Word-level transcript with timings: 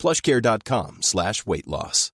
plushcare.com 0.00 1.02
slash 1.02 1.46
weight 1.46 1.68
loss. 1.68 2.10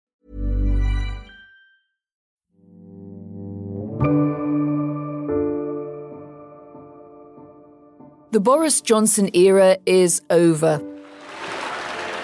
The 8.32 8.40
Boris 8.40 8.82
Johnson 8.82 9.30
era 9.34 9.78
is 9.86 10.20
over. 10.28 10.82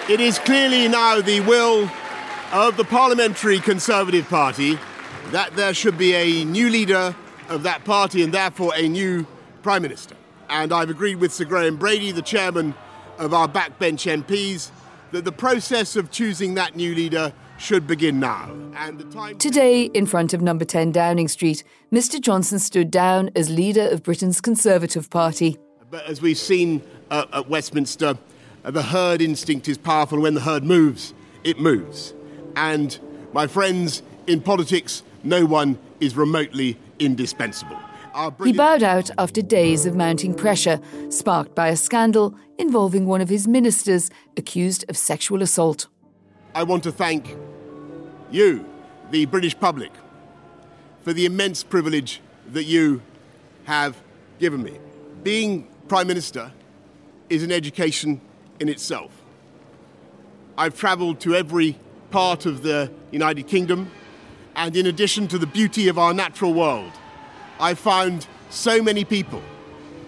It 0.07 0.19
is 0.19 0.37
clearly 0.37 0.87
now 0.87 1.21
the 1.21 1.39
will 1.39 1.89
of 2.51 2.77
the 2.77 2.83
Parliamentary 2.83 3.57
Conservative 3.59 4.29
Party 4.29 4.77
that 5.31 5.55
there 5.55 5.73
should 5.73 5.97
be 5.97 6.13
a 6.13 6.45
new 6.45 6.69
leader 6.69 7.15
of 7.49 7.63
that 7.63 7.83
party 7.83 8.21
and 8.21 8.31
therefore 8.31 8.73
a 8.75 8.87
new 8.87 9.25
Prime 9.63 9.81
Minister. 9.81 10.15
And 10.49 10.71
I've 10.71 10.91
agreed 10.91 11.15
with 11.15 11.33
Sir 11.33 11.45
Graham 11.45 11.77
Brady, 11.77 12.11
the 12.11 12.21
chairman 12.21 12.75
of 13.17 13.33
our 13.33 13.47
backbench 13.47 14.05
MPs, 14.23 14.69
that 15.13 15.25
the 15.25 15.31
process 15.31 15.95
of 15.95 16.09
choosing 16.09 16.55
that 16.55 16.75
new 16.75 16.95
leader 16.95 17.31
should 17.59 17.85
begin 17.85 18.19
now. 18.19 18.51
And 18.75 18.97
the 18.97 19.03
time 19.05 19.37
Today, 19.37 19.83
in 19.83 20.07
front 20.07 20.33
of 20.33 20.41
number 20.41 20.65
10 20.65 20.91
Downing 20.91 21.27
Street, 21.27 21.63
Mr. 21.91 22.19
Johnson 22.19 22.57
stood 22.57 22.89
down 22.89 23.29
as 23.35 23.47
leader 23.47 23.87
of 23.87 24.01
Britain's 24.01 24.41
Conservative 24.41 25.11
Party. 25.11 25.59
But 25.91 26.07
as 26.07 26.19
we've 26.19 26.37
seen 26.37 26.81
uh, 27.11 27.25
at 27.31 27.47
Westminster, 27.47 28.17
uh, 28.65 28.71
the 28.71 28.81
herd 28.81 29.21
instinct 29.21 29.67
is 29.67 29.77
powerful. 29.77 30.19
When 30.19 30.33
the 30.33 30.41
herd 30.41 30.63
moves, 30.63 31.13
it 31.43 31.59
moves. 31.59 32.15
And 32.55 32.97
my 33.33 33.45
friends, 33.45 34.01
in 34.25 34.41
politics, 34.41 35.03
no 35.23 35.45
one 35.45 35.77
is 35.99 36.17
remotely 36.17 36.79
indispensable. 36.97 37.77
He 38.43 38.53
bowed 38.53 38.83
out 38.83 39.09
after 39.17 39.41
days 39.41 39.85
of 39.85 39.95
mounting 39.95 40.35
pressure, 40.35 40.79
sparked 41.09 41.55
by 41.55 41.69
a 41.69 41.75
scandal 41.75 42.35
involving 42.59 43.07
one 43.07 43.21
of 43.21 43.29
his 43.29 43.47
ministers 43.47 44.11
accused 44.37 44.85
of 44.87 44.97
sexual 44.97 45.41
assault. 45.41 45.87
I 46.53 46.63
want 46.63 46.83
to 46.83 46.91
thank 46.91 47.35
you, 48.29 48.65
the 49.09 49.25
British 49.25 49.59
public, 49.59 49.91
for 51.01 51.13
the 51.13 51.25
immense 51.25 51.63
privilege 51.63 52.21
that 52.51 52.65
you 52.65 53.01
have 53.63 53.99
given 54.39 54.61
me. 54.61 54.77
Being 55.23 55.67
Prime 55.87 56.07
Minister 56.07 56.51
is 57.29 57.41
an 57.41 57.51
education 57.51 58.21
in 58.59 58.69
itself. 58.69 59.11
I've 60.55 60.77
travelled 60.77 61.19
to 61.21 61.35
every 61.35 61.77
part 62.11 62.45
of 62.45 62.61
the 62.61 62.91
United 63.11 63.47
Kingdom, 63.47 63.89
and 64.55 64.75
in 64.75 64.85
addition 64.85 65.27
to 65.29 65.39
the 65.39 65.47
beauty 65.47 65.87
of 65.87 65.97
our 65.97 66.13
natural 66.13 66.53
world, 66.53 66.91
I 67.63 67.75
found 67.75 68.27
so 68.49 68.83
many 68.83 69.05
people 69.05 69.41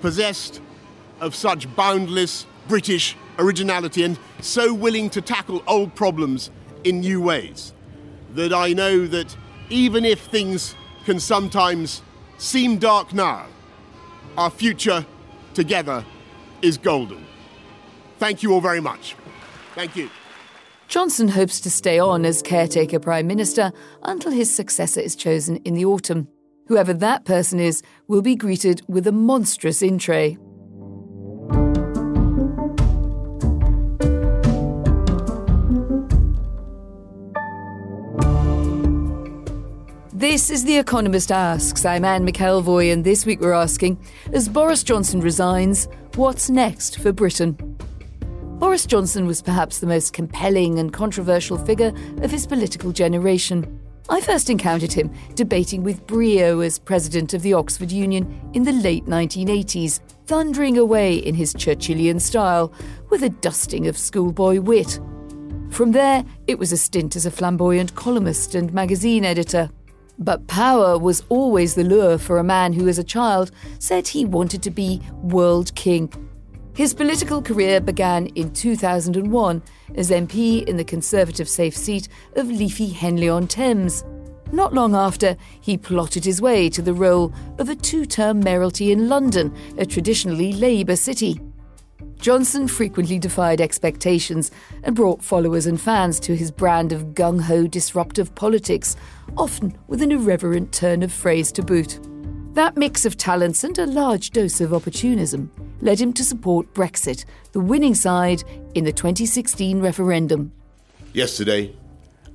possessed 0.02 0.60
of 1.22 1.34
such 1.34 1.74
boundless 1.74 2.46
British 2.68 3.16
originality 3.40 4.04
and 4.04 4.20
so 4.42 4.74
willing 4.74 5.10
to 5.12 5.22
tackle 5.22 5.64
old 5.66 5.96
problems 5.96 6.52
in 6.84 7.00
new 7.00 7.22
ways 7.22 7.74
that 8.34 8.52
I 8.52 8.74
know 8.74 9.08
that 9.08 9.38
even 9.70 10.04
if 10.04 10.20
things 10.20 10.76
can 11.06 11.18
sometimes 11.18 12.02
seem 12.38 12.78
dark 12.78 13.14
now, 13.14 13.46
our 14.38 14.50
future 14.50 15.06
together 15.54 16.04
is 16.62 16.78
golden. 16.78 17.26
Thank 18.20 18.44
you 18.44 18.52
all 18.52 18.60
very 18.60 18.82
much. 18.82 19.16
Thank 19.76 19.96
you. 19.96 20.10
Johnson 20.90 21.30
hopes 21.30 21.62
to 21.62 21.72
stay 21.72 22.00
on 22.00 22.26
as 22.26 22.42
caretaker 22.42 23.00
Prime 23.00 23.28
Minister 23.28 23.72
until 24.04 24.34
his 24.34 24.54
successor 24.54 25.00
is 25.00 25.16
chosen 25.16 25.56
in 25.64 25.74
the 25.74 25.86
autumn. 25.86 26.28
Whoever 26.68 26.94
that 26.94 27.26
person 27.26 27.60
is 27.60 27.84
will 28.08 28.24
be 28.24 28.36
greeted 28.36 28.82
with 28.88 29.06
a 29.06 29.12
monstrous 29.12 29.84
in 29.84 30.00
tray. 30.00 30.38
This 40.12 40.50
is 40.50 40.66
The 40.66 40.78
Economist 40.78 41.32
Asks. 41.32 41.86
I'm 41.86 42.04
Anne 42.04 42.26
McElvoy, 42.26 42.92
and 42.92 43.04
this 43.04 43.28
week 43.28 43.42
we're 43.42 43.54
asking 43.54 44.00
As 44.34 44.50
Boris 44.50 44.82
Johnson 44.82 45.20
resigns, 45.22 45.88
what's 46.16 46.50
next 46.50 46.98
for 46.98 47.14
Britain? 47.14 47.78
Boris 48.58 48.88
Johnson 48.88 49.28
was 49.28 49.40
perhaps 49.40 49.80
the 49.80 49.88
most 49.88 50.14
compelling 50.14 50.80
and 50.80 50.92
controversial 50.92 51.60
figure 51.60 51.94
of 52.24 52.32
his 52.32 52.48
political 52.48 52.92
generation. 52.92 53.75
I 54.08 54.22
first 54.22 54.52
encountered 54.52 54.94
him 54.94 55.12
debating 55.34 55.84
with 55.84 56.06
brio 56.06 56.60
as 56.60 56.78
president 56.78 57.34
of 57.34 57.42
the 57.42 57.54
Oxford 57.54 57.92
Union 57.92 58.40
in 58.54 58.62
the 58.64 58.72
late 58.72 59.06
1980s, 59.06 60.00
thundering 60.28 60.78
away 60.78 61.16
in 61.16 61.34
his 61.34 61.56
Churchillian 61.56 62.22
style 62.22 62.72
with 63.10 63.24
a 63.24 63.30
dusting 63.30 63.88
of 63.88 63.98
schoolboy 63.98 64.60
wit. 64.60 65.00
From 65.72 65.92
there, 65.92 66.24
it 66.46 66.60
was 66.60 66.72
a 66.72 66.78
stint 66.78 67.16
as 67.16 67.26
a 67.26 67.32
flamboyant 67.32 67.96
columnist 67.96 68.54
and 68.54 68.72
magazine 68.72 69.26
editor. 69.26 69.72
But 70.20 70.46
power 70.46 71.00
was 71.00 71.24
always 71.30 71.74
the 71.74 71.84
lure 71.84 72.20
for 72.20 72.38
a 72.38 72.44
man 72.44 72.74
who, 72.74 72.88
as 72.88 73.00
a 73.00 73.04
child, 73.04 73.50
said 73.80 74.08
he 74.08 74.24
wanted 74.24 74.62
to 74.64 74.72
be 74.72 75.02
world 75.24 75.74
king. 75.74 76.12
His 76.76 76.94
political 76.94 77.42
career 77.42 77.80
began 77.80 78.28
in 78.36 78.52
2001 78.52 79.64
as 79.96 80.12
MP 80.12 80.62
in 80.68 80.76
the 80.76 80.84
Conservative 80.84 81.48
safe 81.48 81.76
seat 81.76 82.10
of 82.36 82.50
leafy 82.50 82.90
Henley 82.90 83.30
on 83.30 83.48
Thames. 83.48 84.04
Not 84.52 84.74
long 84.74 84.94
after, 84.94 85.38
he 85.62 85.78
plotted 85.78 86.26
his 86.26 86.42
way 86.42 86.68
to 86.72 86.82
the 86.82 86.94
role 86.94 87.34
of 87.60 87.70
a 87.70 87.76
two 87.76 88.06
term 88.06 88.42
mayoralty 88.42 88.92
in 88.92 89.08
London, 89.08 89.56
a 89.78 89.86
traditionally 89.86 90.52
Labour 90.52 90.98
city. 90.98 91.40
Johnson 92.20 92.68
frequently 92.68 93.20
defied 93.20 93.62
expectations 93.62 94.52
and 94.84 94.98
brought 94.98 95.24
followers 95.24 95.68
and 95.68 95.80
fans 95.80 96.20
to 96.20 96.36
his 96.36 96.52
brand 96.52 96.92
of 96.92 97.14
gung 97.14 97.40
ho 97.40 97.68
disruptive 97.68 98.36
politics, 98.36 98.98
often 99.38 99.78
with 99.88 100.02
an 100.02 100.12
irreverent 100.12 100.74
turn 100.74 101.04
of 101.04 101.14
phrase 101.14 101.54
to 101.54 101.64
boot. 101.64 102.00
That 102.56 102.78
mix 102.78 103.06
of 103.06 103.18
talents 103.18 103.66
and 103.66 103.78
a 103.78 103.86
large 103.86 104.32
dose 104.32 104.62
of 104.62 104.74
opportunism 104.74 105.52
led 105.82 106.00
him 106.00 106.14
to 106.14 106.24
support 106.24 106.74
Brexit, 106.74 107.26
the 107.52 107.60
winning 107.60 107.94
side 107.94 108.46
in 108.74 108.86
the 108.86 108.94
2016 108.94 109.82
referendum. 109.82 110.54
Yesterday, 111.12 111.76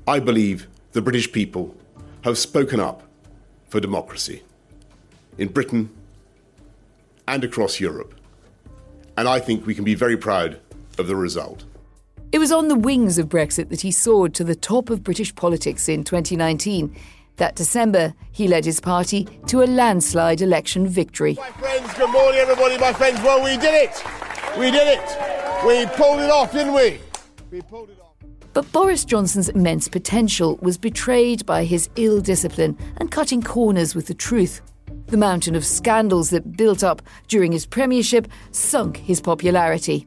I 0.07 0.21
believe 0.21 0.69
the 0.93 1.01
British 1.01 1.33
people 1.33 1.75
have 2.23 2.37
spoken 2.37 2.81
up 2.81 3.03
for 3.71 3.81
democracy 3.81 4.43
in 5.39 5.49
Britain 5.49 5.89
and 7.27 7.43
across 7.43 7.81
Europe. 7.81 8.15
And 9.17 9.27
I 9.27 9.41
think 9.41 9.65
we 9.65 9.75
can 9.75 9.85
be 9.85 9.95
very 9.95 10.19
proud 10.19 10.61
of 10.99 11.07
the 11.07 11.17
result. 11.17 11.65
It 12.31 12.39
was 12.39 12.53
on 12.53 12.69
the 12.69 12.77
wings 12.77 13.17
of 13.17 13.31
Brexit 13.31 13.71
that 13.71 13.81
he 13.81 13.91
soared 13.91 14.35
to 14.35 14.45
the 14.45 14.55
top 14.55 14.91
of 14.91 15.03
British 15.03 15.35
politics 15.35 15.89
in 15.89 16.05
2019. 16.05 16.95
That 17.41 17.57
December, 17.57 18.13
he 18.33 18.49
led 18.49 18.67
his 18.67 18.81
party 18.81 19.27
to 19.47 19.63
a 19.63 19.65
landslide 19.65 20.43
election 20.43 20.87
victory. 20.87 21.39
My 21.41 21.49
friends, 21.53 21.95
good 21.95 22.11
morning, 22.11 22.39
everybody. 22.39 22.77
My 22.77 22.93
friends, 22.93 23.19
well, 23.23 23.43
we 23.43 23.57
did 23.57 23.73
it. 23.73 24.05
We 24.59 24.71
did 24.71 24.87
it. 24.87 25.67
We 25.67 25.87
pulled 25.97 26.21
it 26.21 26.31
off, 26.31 26.53
didn't 26.53 26.75
we? 26.75 27.01
We 27.51 27.63
pulled 27.63 27.89
it 27.89 27.99
off. 27.99 28.13
But 28.53 28.71
Boris 28.73 29.07
Johnson's 29.07 29.49
immense 29.49 29.89
potential 29.89 30.59
was 30.61 30.77
betrayed 30.77 31.47
by 31.47 31.65
his 31.65 31.89
ill 31.97 32.21
discipline 32.21 32.77
and 32.99 33.11
cutting 33.11 33.43
corners 33.43 33.95
with 33.95 34.07
the 34.07 34.13
truth. 34.13 34.61
The 35.07 35.17
mountain 35.17 35.55
of 35.55 35.65
scandals 35.65 36.29
that 36.31 36.59
built 36.59 36.85
up 36.85 37.01
during 37.29 37.53
his 37.53 37.65
premiership 37.65 38.29
sunk 38.51 38.99
his 38.99 39.23
popularity. 39.23 40.07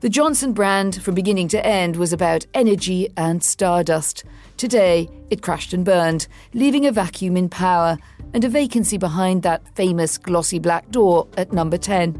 The 0.00 0.10
Johnson 0.10 0.52
brand, 0.52 1.02
from 1.02 1.14
beginning 1.14 1.48
to 1.48 1.66
end, 1.66 1.96
was 1.96 2.12
about 2.12 2.44
energy 2.52 3.08
and 3.16 3.42
stardust. 3.42 4.24
Today, 4.58 5.08
it 5.30 5.40
crashed 5.40 5.72
and 5.72 5.86
burned, 5.86 6.26
leaving 6.52 6.84
a 6.84 6.92
vacuum 6.92 7.34
in 7.34 7.48
power 7.48 7.96
and 8.34 8.44
a 8.44 8.48
vacancy 8.50 8.98
behind 8.98 9.42
that 9.44 9.74
famous 9.74 10.18
glossy 10.18 10.58
black 10.58 10.90
door 10.90 11.26
at 11.38 11.54
number 11.54 11.78
10. 11.78 12.14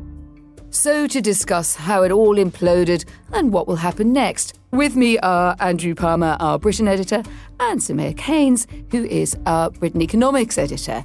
So, 0.71 1.07
to 1.07 1.21
discuss 1.21 1.77
how 1.77 2.03
it 2.03 2.11
all 2.11 2.37
imploded 2.37 3.05
and 3.35 3.53
what 3.53 3.69
will 3.69 3.77
happen 3.77 4.11
next, 4.11 4.59
with 4.71 4.97
me 4.97 5.19
are 5.19 5.55
Andrew 5.61 5.95
Palmer, 5.95 6.39
our 6.41 6.59
Britain 6.59 6.89
editor, 6.89 7.23
and 7.61 7.79
Soumaya 7.79 8.17
Keynes, 8.17 8.67
who 8.91 9.05
is 9.05 9.37
our 9.45 9.69
Britain 9.71 10.01
economics 10.01 10.57
editor. 10.57 11.05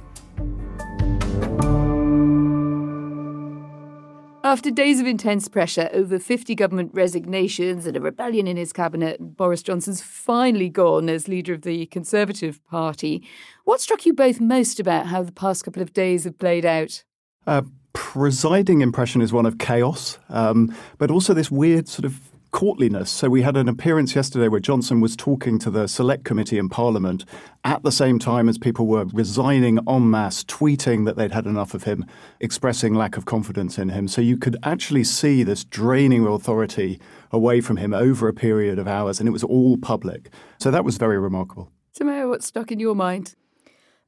After 4.44 4.72
days 4.72 4.98
of 4.98 5.06
intense 5.06 5.46
pressure, 5.46 5.88
over 5.92 6.18
50 6.18 6.56
government 6.56 6.90
resignations, 6.92 7.86
and 7.86 7.96
a 7.96 8.00
rebellion 8.00 8.48
in 8.48 8.56
his 8.56 8.72
cabinet, 8.72 9.36
Boris 9.36 9.62
Johnson's 9.62 10.02
finally 10.02 10.68
gone 10.68 11.08
as 11.08 11.28
leader 11.28 11.54
of 11.54 11.62
the 11.62 11.86
Conservative 11.86 12.64
Party. 12.64 13.24
What 13.64 13.80
struck 13.80 14.04
you 14.04 14.12
both 14.12 14.40
most 14.40 14.80
about 14.80 15.06
how 15.06 15.22
the 15.22 15.30
past 15.30 15.64
couple 15.64 15.80
of 15.80 15.92
days 15.92 16.24
have 16.24 16.40
played 16.40 16.64
out? 16.64 17.04
A 17.46 17.64
presiding 17.92 18.80
impression 18.80 19.22
is 19.22 19.32
one 19.32 19.46
of 19.46 19.58
chaos, 19.58 20.18
um, 20.28 20.74
but 20.98 21.08
also 21.08 21.34
this 21.34 21.50
weird 21.50 21.86
sort 21.86 22.04
of 22.04 22.31
courtliness. 22.52 23.10
So 23.10 23.28
we 23.28 23.42
had 23.42 23.56
an 23.56 23.68
appearance 23.68 24.14
yesterday 24.14 24.46
where 24.46 24.60
Johnson 24.60 25.00
was 25.00 25.16
talking 25.16 25.58
to 25.58 25.70
the 25.70 25.88
select 25.88 26.24
committee 26.24 26.58
in 26.58 26.68
Parliament 26.68 27.24
at 27.64 27.82
the 27.82 27.90
same 27.90 28.18
time 28.18 28.48
as 28.48 28.58
people 28.58 28.86
were 28.86 29.06
resigning 29.06 29.78
en 29.88 30.10
masse, 30.10 30.44
tweeting 30.44 31.04
that 31.06 31.16
they'd 31.16 31.32
had 31.32 31.46
enough 31.46 31.74
of 31.74 31.84
him, 31.84 32.04
expressing 32.40 32.94
lack 32.94 33.16
of 33.16 33.24
confidence 33.24 33.78
in 33.78 33.88
him. 33.88 34.06
So 34.06 34.20
you 34.20 34.36
could 34.36 34.56
actually 34.62 35.04
see 35.04 35.42
this 35.42 35.64
draining 35.64 36.26
authority 36.26 37.00
away 37.32 37.60
from 37.60 37.78
him 37.78 37.94
over 37.94 38.28
a 38.28 38.34
period 38.34 38.78
of 38.78 38.86
hours, 38.86 39.18
and 39.18 39.28
it 39.28 39.32
was 39.32 39.44
all 39.44 39.78
public. 39.78 40.30
So 40.58 40.70
that 40.70 40.84
was 40.84 40.98
very 40.98 41.18
remarkable. 41.18 41.70
Soumaya, 41.98 42.28
what 42.28 42.42
stuck 42.42 42.70
in 42.70 42.78
your 42.78 42.94
mind? 42.94 43.34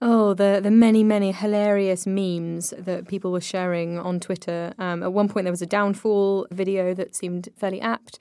Oh, 0.00 0.34
the 0.34 0.60
the 0.62 0.70
many 0.70 1.02
many 1.02 1.32
hilarious 1.32 2.06
memes 2.06 2.74
that 2.76 3.08
people 3.08 3.32
were 3.32 3.40
sharing 3.40 3.98
on 3.98 4.20
Twitter. 4.20 4.74
Um, 4.78 5.02
at 5.02 5.12
one 5.12 5.28
point, 5.28 5.44
there 5.44 5.52
was 5.52 5.62
a 5.62 5.66
downfall 5.66 6.46
video 6.50 6.94
that 6.94 7.14
seemed 7.14 7.48
fairly 7.56 7.80
apt. 7.80 8.18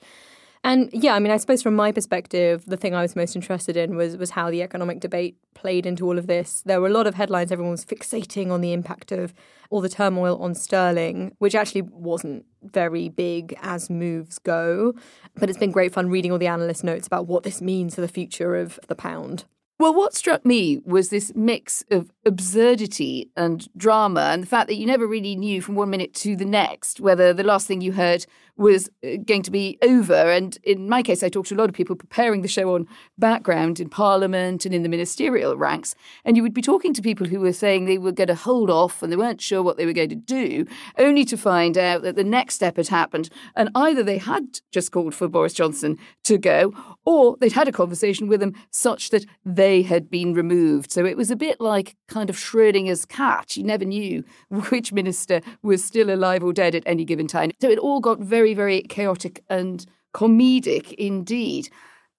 And 0.62 0.88
yeah, 0.94 1.14
I 1.14 1.18
mean, 1.18 1.30
I 1.30 1.36
suppose 1.36 1.62
from 1.62 1.76
my 1.76 1.92
perspective, 1.92 2.64
the 2.66 2.78
thing 2.78 2.94
I 2.94 3.02
was 3.02 3.14
most 3.14 3.36
interested 3.36 3.76
in 3.76 3.96
was 3.96 4.16
was 4.16 4.30
how 4.30 4.50
the 4.50 4.62
economic 4.62 5.00
debate 5.00 5.36
played 5.52 5.84
into 5.84 6.06
all 6.06 6.16
of 6.18 6.26
this. 6.26 6.62
There 6.64 6.80
were 6.80 6.86
a 6.86 6.92
lot 6.92 7.06
of 7.06 7.16
headlines; 7.16 7.52
everyone 7.52 7.72
was 7.72 7.84
fixating 7.84 8.50
on 8.50 8.62
the 8.62 8.72
impact 8.72 9.12
of 9.12 9.34
all 9.68 9.82
the 9.82 9.90
turmoil 9.90 10.38
on 10.42 10.54
sterling, 10.54 11.34
which 11.38 11.54
actually 11.54 11.82
wasn't 11.82 12.46
very 12.62 13.10
big 13.10 13.54
as 13.60 13.90
moves 13.90 14.38
go. 14.38 14.94
But 15.36 15.50
it's 15.50 15.58
been 15.58 15.70
great 15.72 15.92
fun 15.92 16.08
reading 16.08 16.32
all 16.32 16.38
the 16.38 16.46
analyst 16.46 16.82
notes 16.82 17.06
about 17.06 17.26
what 17.26 17.42
this 17.42 17.60
means 17.60 17.94
for 17.94 18.00
the 18.00 18.08
future 18.08 18.56
of 18.56 18.80
the 18.88 18.94
pound. 18.94 19.44
Well, 19.76 19.92
what 19.92 20.14
struck 20.14 20.46
me 20.46 20.80
was 20.84 21.08
this 21.08 21.32
mix 21.34 21.82
of 21.90 22.12
absurdity 22.24 23.32
and 23.36 23.68
drama, 23.76 24.30
and 24.32 24.40
the 24.40 24.46
fact 24.46 24.68
that 24.68 24.76
you 24.76 24.86
never 24.86 25.04
really 25.04 25.34
knew 25.34 25.60
from 25.60 25.74
one 25.74 25.90
minute 25.90 26.14
to 26.14 26.36
the 26.36 26.44
next 26.44 27.00
whether 27.00 27.32
the 27.32 27.42
last 27.42 27.66
thing 27.66 27.80
you 27.80 27.92
heard 27.92 28.24
was 28.56 28.88
uh, 29.04 29.16
going 29.26 29.42
to 29.42 29.50
be 29.50 29.76
over. 29.82 30.14
And 30.14 30.56
in 30.62 30.88
my 30.88 31.02
case, 31.02 31.24
I 31.24 31.28
talked 31.28 31.48
to 31.48 31.56
a 31.56 31.58
lot 31.58 31.68
of 31.68 31.74
people 31.74 31.96
preparing 31.96 32.42
the 32.42 32.48
show 32.48 32.76
on 32.76 32.86
background 33.18 33.80
in 33.80 33.88
Parliament 33.88 34.64
and 34.64 34.72
in 34.72 34.84
the 34.84 34.88
ministerial 34.88 35.56
ranks. 35.56 35.96
And 36.24 36.36
you 36.36 36.44
would 36.44 36.54
be 36.54 36.62
talking 36.62 36.94
to 36.94 37.02
people 37.02 37.26
who 37.26 37.40
were 37.40 37.52
saying 37.52 37.84
they 37.84 37.98
were 37.98 38.12
going 38.12 38.28
to 38.28 38.34
hold 38.36 38.70
off 38.70 39.02
and 39.02 39.10
they 39.10 39.16
weren't 39.16 39.40
sure 39.40 39.60
what 39.60 39.76
they 39.76 39.86
were 39.86 39.92
going 39.92 40.10
to 40.10 40.14
do, 40.14 40.66
only 40.98 41.24
to 41.24 41.36
find 41.36 41.76
out 41.76 42.02
that 42.02 42.14
the 42.14 42.22
next 42.22 42.54
step 42.54 42.76
had 42.76 42.88
happened. 42.88 43.28
And 43.56 43.70
either 43.74 44.04
they 44.04 44.18
had 44.18 44.60
just 44.70 44.92
called 44.92 45.16
for 45.16 45.26
Boris 45.26 45.52
Johnson 45.52 45.98
to 46.22 46.38
go, 46.38 46.72
or 47.04 47.36
they'd 47.40 47.52
had 47.52 47.66
a 47.66 47.72
conversation 47.72 48.28
with 48.28 48.40
him 48.40 48.54
such 48.70 49.10
that 49.10 49.26
they 49.44 49.63
had 49.64 50.10
been 50.10 50.34
removed. 50.34 50.90
So 50.92 51.04
it 51.04 51.16
was 51.16 51.30
a 51.30 51.36
bit 51.36 51.60
like 51.60 51.96
kind 52.08 52.30
of 52.30 52.36
Schrodinger's 52.36 53.04
cat. 53.04 53.56
You 53.56 53.64
never 53.64 53.84
knew 53.84 54.24
which 54.70 54.92
minister 54.92 55.40
was 55.62 55.84
still 55.84 56.10
alive 56.10 56.42
or 56.42 56.52
dead 56.52 56.74
at 56.74 56.82
any 56.86 57.04
given 57.04 57.26
time. 57.26 57.50
So 57.60 57.68
it 57.68 57.78
all 57.78 58.00
got 58.00 58.18
very, 58.20 58.54
very 58.54 58.82
chaotic 58.82 59.42
and 59.48 59.84
comedic 60.14 60.92
indeed. 60.94 61.68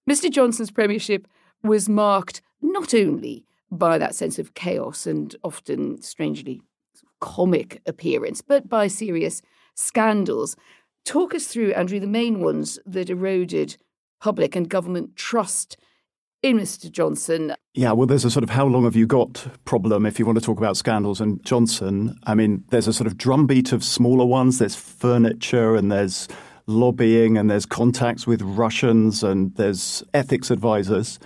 Mr. 0.10 0.30
Johnson's 0.30 0.72
premiership 0.72 1.28
was 1.64 1.90
marked 1.90 2.42
not 2.62 2.94
only 2.94 3.46
by 3.72 3.98
that 3.98 4.16
sense 4.16 4.38
of 4.38 4.54
chaos 4.54 5.08
and 5.08 5.36
often 5.44 6.02
strangely 6.02 6.62
comic 7.20 7.82
appearance, 7.86 8.42
but 8.42 8.70
by 8.70 8.88
serious 8.88 9.42
scandals. 9.74 10.56
Talk 11.06 11.34
us 11.34 11.48
through, 11.48 11.74
Andrew, 11.74 12.00
the 12.00 12.08
main 12.08 12.40
ones 12.40 12.80
that 12.86 13.10
eroded 13.10 13.78
public 14.20 14.56
and 14.56 14.70
government 14.70 15.16
trust 15.16 15.78
in 16.46 16.60
Mr. 16.60 16.92
Johnson. 16.92 17.56
Yeah, 17.74 17.92
well, 17.94 18.06
there's 18.06 18.24
a 18.24 18.30
sort 18.30 18.44
of 18.44 18.52
how 18.52 18.68
long 18.68 18.84
have 18.84 18.96
you 18.96 19.08
got 19.08 19.48
problem 19.66 20.06
if 20.06 20.20
you 20.20 20.28
want 20.28 20.38
to 20.38 20.46
talk 20.46 20.60
about 20.60 20.78
scandals 20.78 21.20
and 21.20 21.44
Johnson. 21.44 22.20
I 22.26 22.36
mean, 22.36 22.64
there's 22.70 22.88
a 22.88 22.94
sort 22.94 23.08
of 23.08 23.18
drumbeat 23.18 23.72
of 23.72 23.84
smaller 23.84 24.26
ones. 24.26 24.60
There's 24.60 24.76
furniture 24.76 25.76
and 25.76 25.92
there's 25.92 26.28
lobbying 26.68 27.36
and 27.36 27.50
there's 27.50 27.66
contacts 27.66 28.28
with 28.28 28.44
Russians 28.44 29.24
and 29.24 29.56
there's 29.56 30.04
ethics 30.14 30.52
advisors. 30.52 31.18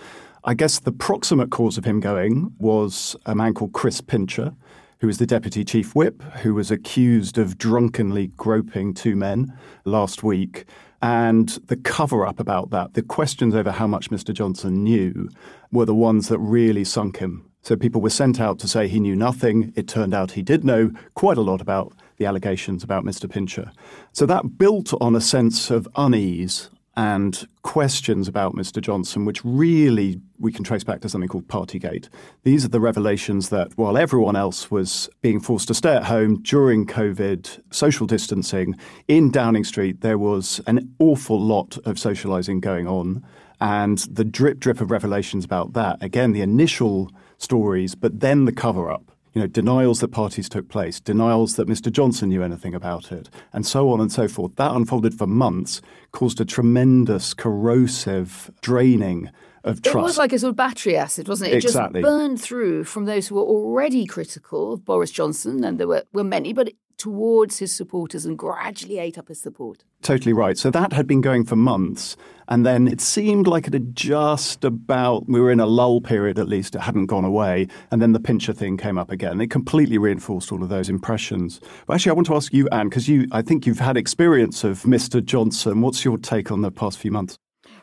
I 0.46 0.54
guess 0.54 0.80
the 0.80 0.94
proximate 0.94 1.52
cause 1.52 1.78
of 1.78 1.84
him 1.84 2.00
going 2.00 2.54
was 2.58 3.18
a 3.26 3.36
man 3.36 3.54
called 3.54 3.74
Chris 3.74 4.00
Pincher, 4.00 4.54
who 5.00 5.08
was 5.08 5.18
the 5.18 5.26
deputy 5.26 5.66
chief 5.66 5.96
whip, 5.96 6.24
who 6.44 6.54
was 6.54 6.72
accused 6.72 7.38
of 7.38 7.58
drunkenly 7.58 8.28
groping 8.38 8.94
two 8.94 9.18
men 9.18 9.54
last 9.84 10.24
week. 10.24 10.66
And 11.02 11.50
the 11.68 11.78
cover 11.78 12.26
up 12.26 12.40
about 12.40 12.72
that, 12.72 12.94
the 12.94 13.02
questions 13.02 13.56
over 13.56 13.72
how 13.72 13.88
much 13.88 14.10
Mr. 14.10 14.34
Johnson 14.34 14.84
knew, 14.84 15.30
were 15.72 15.86
the 15.86 15.96
ones 15.96 16.28
that 16.28 16.40
really 16.40 16.84
sunk 16.84 17.18
him. 17.18 17.46
So 17.62 17.76
people 17.76 18.02
were 18.02 18.10
sent 18.10 18.40
out 18.40 18.60
to 18.60 18.68
say 18.68 18.88
he 18.88 19.00
knew 19.00 19.16
nothing. 19.16 19.74
It 19.76 19.88
turned 19.88 20.14
out 20.14 20.32
he 20.32 20.42
did 20.42 20.64
know 20.64 20.92
quite 21.14 21.38
a 21.38 21.42
lot 21.42 21.62
about 21.62 21.94
the 22.18 22.26
allegations 22.26 22.84
about 22.84 23.04
Mr. 23.04 23.30
Pincher. 23.30 23.72
So 24.12 24.26
that 24.26 24.58
built 24.58 24.94
on 25.02 25.16
a 25.16 25.22
sense 25.22 25.70
of 25.70 25.88
unease 25.96 26.70
and 26.96 27.48
questions 27.62 28.28
about 28.28 28.56
Mr. 28.56 28.82
Johnson, 28.82 29.26
which 29.26 29.44
really 29.46 30.20
we 30.40 30.52
can 30.52 30.64
trace 30.64 30.84
back 30.84 31.02
to 31.02 31.10
something 31.10 31.28
called 31.28 31.48
Partygate. 31.48 32.10
These 32.44 32.66
are 32.66 32.70
the 32.70 32.80
revelations 32.80 33.50
that 33.50 33.78
while 33.78 33.98
everyone 33.98 34.36
else 34.36 34.70
was 34.72 35.10
being 35.22 35.40
forced 35.40 35.68
to 35.70 35.74
stay 35.74 35.96
at 35.96 36.06
home 36.06 36.42
during 36.42 36.86
COVID, 36.86 37.62
social 37.72 38.08
distancing, 38.08 38.76
in 39.08 39.32
Downing 39.32 39.64
Street, 39.64 40.02
there 40.02 40.18
was 40.18 40.62
an 40.68 40.94
awful 41.00 41.40
lot 41.40 41.78
of 41.86 42.00
socializing 42.00 42.60
going 42.60 42.88
on. 42.88 43.24
And 43.62 43.98
the 44.00 44.26
drip 44.26 44.60
drip 44.60 44.82
of 44.82 44.92
revelations 44.92 45.46
about 45.46 45.74
that, 45.74 46.02
again, 46.02 46.32
the 46.32 46.42
initial 46.42 47.12
stories, 47.38 47.96
but 47.96 48.20
then 48.20 48.46
the 48.46 48.54
cover 48.54 48.92
up 48.92 49.12
you 49.34 49.42
know, 49.42 49.48
denials 49.48 50.00
that 50.00 50.10
parties 50.10 50.50
took 50.50 50.70
place, 50.70 51.00
denials 51.00 51.56
that 51.56 51.68
Mr. 51.68 51.92
Johnson 51.92 52.30
knew 52.30 52.44
anything 52.44 52.74
about 52.74 53.12
it, 53.12 53.30
and 53.54 53.66
so 53.66 53.92
on 53.92 54.02
and 54.02 54.12
so 54.12 54.28
forth. 54.28 54.56
That 54.56 54.76
unfolded 54.76 55.14
for 55.14 55.28
months, 55.28 55.82
caused 56.12 56.42
a 56.42 56.46
tremendous 56.46 57.34
corrosive 57.34 58.52
draining 58.62 59.30
of 59.64 59.82
trust. 59.82 59.98
It 59.98 60.02
was 60.02 60.18
like 60.18 60.34
a 60.34 60.40
sort 60.40 60.52
of 60.52 60.56
battery 60.56 60.98
acid, 60.98 61.28
wasn't 61.28 61.52
it? 61.52 61.58
It 61.58 61.66
exactly. 61.66 62.02
just 62.02 62.10
burned 62.10 62.42
through 62.42 62.86
from 62.86 63.06
those 63.06 63.28
who 63.28 63.36
were 63.36 63.42
already 63.42 64.06
critical 64.06 64.74
of 64.74 64.86
Boris 64.86 65.12
Johnson, 65.12 65.64
and 65.64 65.80
there 65.80 65.88
were, 65.88 66.04
were 66.14 66.24
many, 66.24 66.54
but 66.54 66.72
towards 67.00 67.58
his 67.58 67.76
supporters 67.76 68.26
and 68.26 68.38
gradually 68.38 69.00
ate 69.00 69.18
up 69.18 69.30
his 69.30 69.42
support. 69.42 69.84
Totally 70.02 70.34
right. 70.34 70.58
So 70.58 70.70
that 70.70 70.94
had 70.94 71.08
been 71.08 71.22
going 71.22 71.46
for 71.46 71.56
months. 71.56 72.16
And 72.50 72.66
then 72.66 72.88
it 72.88 73.02
seemed 73.02 73.48
like 73.48 73.68
it 73.68 73.74
had 73.74 73.96
just 73.96 74.64
about, 74.64 75.28
we 75.28 75.40
were 75.40 75.52
in 75.52 75.60
a 75.60 75.66
lull 75.66 76.02
period 76.02 76.38
at 76.38 76.48
least, 76.48 76.76
it 76.76 76.82
hadn't 76.82 77.08
gone 77.08 77.26
away. 77.26 77.68
And 77.90 78.02
then 78.02 78.12
the 78.12 78.20
pincher 78.20 78.54
thing 78.54 78.78
came 78.78 78.98
up 78.98 79.12
again. 79.12 79.42
It 79.42 79.50
completely 79.50 79.98
reinforced 79.98 80.52
all 80.52 80.62
of 80.62 80.70
those 80.70 80.90
impressions. 80.90 81.62
But 81.88 81.96
actually, 81.96 82.12
I 82.12 82.14
want 82.14 82.28
to 82.28 82.36
ask 82.36 82.54
you, 82.54 82.68
Anne, 82.72 82.90
because 82.90 83.08
you, 83.08 83.28
I 83.32 83.42
think 83.42 83.66
you've 83.66 83.80
had 83.80 83.98
experience 83.98 84.64
of 84.64 84.84
Mr. 84.84 85.24
Johnson. 85.24 85.82
What's 85.82 86.04
your 86.06 86.18
take 86.18 86.52
on 86.52 86.62
the 86.62 86.72
past 86.72 87.00
few 87.00 87.12
months? 87.12 87.38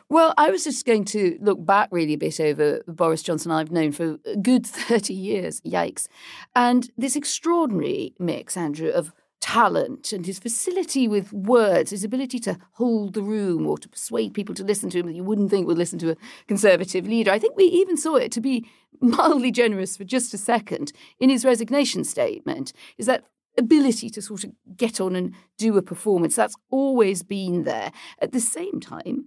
Well, 0.09 0.33
I 0.37 0.51
was 0.51 0.63
just 0.63 0.85
going 0.85 1.03
to 1.05 1.37
look 1.41 1.65
back 1.65 1.89
really 1.91 2.13
a 2.13 2.17
bit 2.17 2.39
over 2.39 2.81
Boris 2.87 3.21
Johnson 3.21 3.51
I've 3.51 3.71
known 3.71 3.91
for 3.91 4.17
a 4.25 4.37
good 4.37 4.65
30 4.65 5.13
years. 5.13 5.61
Yikes. 5.61 6.07
And 6.55 6.89
this 6.97 7.15
extraordinary 7.15 8.13
mix, 8.17 8.55
Andrew, 8.55 8.89
of 8.89 9.13
talent 9.41 10.11
and 10.13 10.25
his 10.25 10.39
facility 10.39 11.07
with 11.07 11.31
words, 11.31 11.91
his 11.91 12.03
ability 12.03 12.39
to 12.39 12.57
hold 12.73 13.13
the 13.13 13.21
room 13.21 13.67
or 13.67 13.77
to 13.77 13.87
persuade 13.87 14.33
people 14.33 14.55
to 14.55 14.63
listen 14.63 14.89
to 14.89 14.99
him 14.99 15.05
that 15.05 15.13
you 15.13 15.23
wouldn't 15.23 15.51
think 15.51 15.67
would 15.67 15.77
listen 15.77 15.99
to 15.99 16.11
a 16.11 16.17
conservative 16.47 17.07
leader. 17.07 17.31
I 17.31 17.39
think 17.39 17.55
we 17.55 17.65
even 17.65 17.97
saw 17.97 18.15
it 18.15 18.31
to 18.31 18.41
be 18.41 18.65
mildly 19.01 19.51
generous 19.51 19.97
for 19.97 20.05
just 20.05 20.33
a 20.33 20.37
second 20.37 20.91
in 21.19 21.29
his 21.29 21.45
resignation 21.45 22.03
statement. 22.03 22.73
Is 22.97 23.05
that 23.05 23.25
ability 23.57 24.09
to 24.11 24.21
sort 24.21 24.43
of 24.43 24.51
get 24.75 25.01
on 25.01 25.15
and 25.15 25.33
do 25.57 25.77
a 25.77 25.81
performance 25.81 26.35
that's 26.35 26.55
always 26.69 27.23
been 27.23 27.63
there. 27.63 27.91
At 28.21 28.31
the 28.31 28.39
same 28.39 28.79
time, 28.79 29.25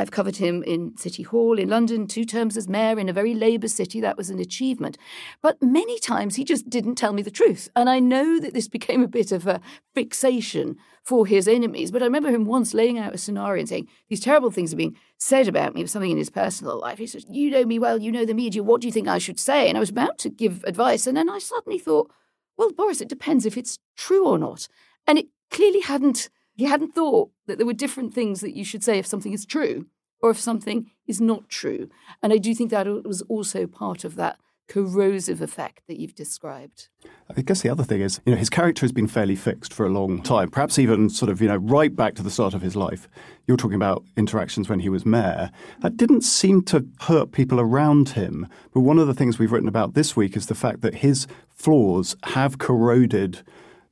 I've 0.00 0.10
covered 0.10 0.36
him 0.36 0.62
in 0.62 0.96
City 0.96 1.22
Hall 1.22 1.58
in 1.58 1.68
London, 1.68 2.06
two 2.06 2.24
terms 2.24 2.56
as 2.56 2.68
mayor 2.68 2.98
in 2.98 3.10
a 3.10 3.12
very 3.12 3.34
Labour 3.34 3.68
city. 3.68 4.00
That 4.00 4.16
was 4.16 4.30
an 4.30 4.38
achievement. 4.38 4.96
But 5.42 5.62
many 5.62 5.98
times 5.98 6.36
he 6.36 6.44
just 6.44 6.70
didn't 6.70 6.94
tell 6.94 7.12
me 7.12 7.20
the 7.20 7.30
truth. 7.30 7.68
And 7.76 7.90
I 7.90 8.00
know 8.00 8.40
that 8.40 8.54
this 8.54 8.66
became 8.80 9.02
a 9.02 9.08
bit 9.08 9.30
of 9.30 9.46
a 9.46 9.60
fixation 9.94 10.78
for 11.02 11.26
his 11.26 11.46
enemies. 11.46 11.90
But 11.90 12.02
I 12.02 12.06
remember 12.06 12.30
him 12.30 12.46
once 12.46 12.72
laying 12.72 12.98
out 12.98 13.14
a 13.14 13.18
scenario 13.18 13.60
and 13.60 13.68
saying, 13.68 13.88
These 14.08 14.20
terrible 14.20 14.50
things 14.50 14.72
are 14.72 14.76
being 14.76 14.96
said 15.18 15.48
about 15.48 15.74
me, 15.74 15.84
something 15.84 16.10
in 16.10 16.16
his 16.16 16.30
personal 16.30 16.80
life. 16.80 16.96
He 16.96 17.06
says, 17.06 17.26
You 17.28 17.50
know 17.50 17.66
me 17.66 17.78
well, 17.78 18.00
you 18.00 18.10
know 18.10 18.24
the 18.24 18.32
media. 18.32 18.62
What 18.62 18.80
do 18.80 18.88
you 18.88 18.92
think 18.92 19.06
I 19.06 19.18
should 19.18 19.38
say? 19.38 19.68
And 19.68 19.76
I 19.76 19.80
was 19.80 19.90
about 19.90 20.16
to 20.20 20.30
give 20.30 20.64
advice. 20.64 21.06
And 21.06 21.16
then 21.16 21.28
I 21.28 21.40
suddenly 21.40 21.78
thought, 21.78 22.10
Well, 22.56 22.72
Boris, 22.72 23.02
it 23.02 23.08
depends 23.08 23.44
if 23.44 23.58
it's 23.58 23.78
true 23.98 24.26
or 24.26 24.38
not. 24.38 24.66
And 25.06 25.18
it 25.18 25.26
clearly 25.50 25.80
hadn't 25.80 26.30
he 26.60 26.66
hadn't 26.66 26.94
thought 26.94 27.30
that 27.46 27.56
there 27.56 27.66
were 27.66 27.72
different 27.72 28.12
things 28.12 28.42
that 28.42 28.54
you 28.54 28.64
should 28.64 28.84
say 28.84 28.98
if 28.98 29.06
something 29.06 29.32
is 29.32 29.46
true 29.46 29.86
or 30.20 30.28
if 30.28 30.38
something 30.38 30.90
is 31.06 31.18
not 31.18 31.48
true. 31.48 31.88
And 32.22 32.34
I 32.34 32.36
do 32.36 32.54
think 32.54 32.70
that 32.70 32.86
was 32.86 33.22
also 33.22 33.66
part 33.66 34.04
of 34.04 34.14
that 34.16 34.38
corrosive 34.68 35.40
effect 35.40 35.80
that 35.88 35.98
you've 35.98 36.14
described. 36.14 36.88
I 37.34 37.40
guess 37.40 37.62
the 37.62 37.70
other 37.70 37.82
thing 37.82 38.02
is, 38.02 38.20
you 38.26 38.32
know, 38.32 38.38
his 38.38 38.50
character 38.50 38.82
has 38.82 38.92
been 38.92 39.06
fairly 39.06 39.36
fixed 39.36 39.72
for 39.72 39.86
a 39.86 39.88
long 39.88 40.20
time, 40.20 40.50
perhaps 40.50 40.78
even 40.78 41.08
sort 41.08 41.30
of, 41.30 41.40
you 41.40 41.48
know, 41.48 41.56
right 41.56 41.96
back 41.96 42.14
to 42.16 42.22
the 42.22 42.30
start 42.30 42.52
of 42.52 42.60
his 42.60 42.76
life. 42.76 43.08
You're 43.46 43.56
talking 43.56 43.76
about 43.76 44.04
interactions 44.18 44.68
when 44.68 44.80
he 44.80 44.90
was 44.90 45.06
mayor. 45.06 45.50
That 45.80 45.96
didn't 45.96 46.20
seem 46.20 46.62
to 46.64 46.86
hurt 47.00 47.32
people 47.32 47.58
around 47.58 48.10
him. 48.10 48.46
But 48.74 48.80
one 48.80 48.98
of 48.98 49.06
the 49.06 49.14
things 49.14 49.38
we've 49.38 49.50
written 49.50 49.66
about 49.66 49.94
this 49.94 50.14
week 50.14 50.36
is 50.36 50.46
the 50.46 50.54
fact 50.54 50.82
that 50.82 50.96
his 50.96 51.26
flaws 51.48 52.16
have 52.24 52.58
corroded 52.58 53.40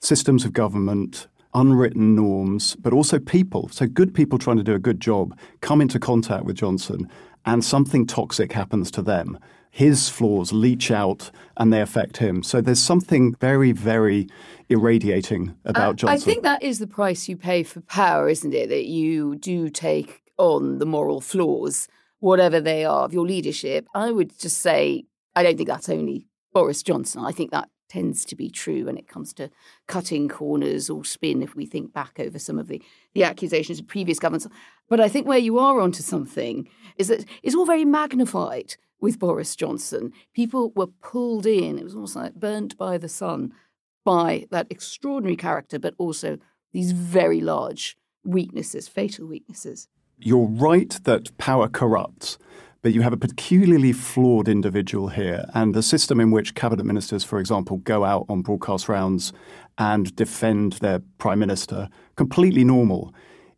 systems 0.01 0.45
of 0.45 0.53
government, 0.53 1.29
unwritten 1.59 2.15
norms, 2.15 2.77
but 2.77 2.93
also 2.93 3.19
people. 3.19 3.69
So 3.69 3.87
good 3.87 4.15
people 4.15 4.39
trying 4.39 4.59
to 4.59 4.63
do 4.63 4.75
a 4.75 4.79
good 4.79 5.01
job 5.01 5.39
come 5.61 5.81
into 5.81 5.99
contact 5.99 6.45
with 6.45 6.57
Johnson 6.57 7.09
and 7.45 7.65
something 7.65 8.07
toxic 8.07 8.53
happens 8.53 8.91
to 8.93 9.03
them 9.03 9.39
his 9.71 10.09
flaws 10.09 10.53
leach 10.53 10.91
out 10.91 11.31
and 11.57 11.73
they 11.73 11.81
affect 11.81 12.17
him. 12.17 12.43
So 12.43 12.61
there's 12.61 12.83
something 12.83 13.35
very, 13.35 13.73
very 13.73 14.29
irradiating 14.69 15.55
about 15.65 15.97
Johnson. 15.97 16.17
I 16.17 16.19
think 16.19 16.43
that 16.43 16.63
is 16.63 16.79
the 16.79 16.87
price 16.87 17.29
you 17.29 17.37
pay 17.37 17.63
for 17.63 17.81
power, 17.83 18.29
isn't 18.29 18.55
it? 18.55 18.69
That 18.71 18.87
you 18.87 19.37
do 19.37 19.69
take 19.69 20.23
on 20.37 20.79
the 20.79 20.87
moral 20.87 21.21
flaws, 21.21 21.89
whatever 22.21 22.61
they 22.61 22.85
are, 22.85 23.05
of 23.05 23.13
your 23.13 23.27
leadership. 23.27 23.87
I 23.95 24.11
would 24.11 24.39
just 24.39 24.59
say, 24.59 25.05
I 25.37 25.43
don't 25.43 25.57
think 25.57 25.69
that's 25.69 25.89
only 25.89 26.27
Boris 26.53 26.83
Johnson. 26.83 27.25
I 27.25 27.33
think 27.33 27.51
that 27.53 27.69
tends 27.89 28.25
to 28.27 28.37
be 28.37 28.51
true 28.51 28.85
when 28.85 28.97
it 28.97 29.09
comes 29.09 29.33
to 29.35 29.51
cutting 29.87 30.29
corners 30.29 30.91
or 30.91 31.05
spin 31.05 31.43
if 31.43 31.55
we 31.55 31.67
think 31.67 31.93
back 31.93 32.19
over 32.19 32.39
some 32.39 32.59
of 32.59 32.69
the, 32.69 32.83
the 33.15 33.25
accusations 33.25 33.79
of 33.81 33.87
previous 33.87 34.19
governments. 34.19 34.47
But 34.89 35.01
I 35.01 35.09
think 35.09 35.27
where 35.27 35.39
you 35.39 35.59
are 35.59 35.81
onto 35.81 36.03
something 36.03 36.69
is 36.97 37.09
that 37.09 37.25
it's 37.43 37.55
all 37.55 37.67
very 37.67 37.85
magnified 37.85 38.77
with 39.01 39.19
Boris 39.19 39.55
Johnson. 39.57 40.13
People 40.35 40.73
were 40.75 40.87
pulled 40.87 41.47
in, 41.47 41.79
it 41.79 41.85
was 41.85 41.95
almost 41.95 42.17
like 42.17 42.35
burnt 42.35 42.77
by 42.77 42.99
the 42.99 43.09
sun 43.09 43.53
by 44.05 44.47
that 44.51 44.67
extraordinary 44.71 45.37
character, 45.37 45.79
but 45.79 45.95
also 45.99 46.39
these 46.73 46.93
very 46.93 47.41
large 47.41 47.97
weaknesses, 48.25 48.89
fatal 48.89 49.27
weaknesses. 49.27 49.89
You're 50.19 50.47
right 50.47 50.99
that 51.05 51.37
power 51.39 51.69
corrupts, 51.69 52.39
but 52.83 52.93
you 52.93 53.03
have 53.03 53.13
a 53.13 53.19
peculiarly 53.19 53.93
flawed 53.93 54.49
individual 54.49 55.09
here. 55.09 55.45
And 55.55 55.75
the 55.75 55.83
system 55.83 56.21
in 56.21 56.31
which 56.31 56.55
cabinet 56.55 56.87
ministers, 56.87 57.25
for 57.25 57.39
example, 57.41 57.79
go 57.79 58.05
out 58.05 58.27
on 58.29 58.43
broadcast 58.43 58.89
rounds 58.89 59.33
and 59.77 60.15
defend 60.15 60.75
their 60.75 61.01
prime 61.19 61.39
minister, 61.39 61.89
completely 62.17 62.65
normal. 62.65 63.13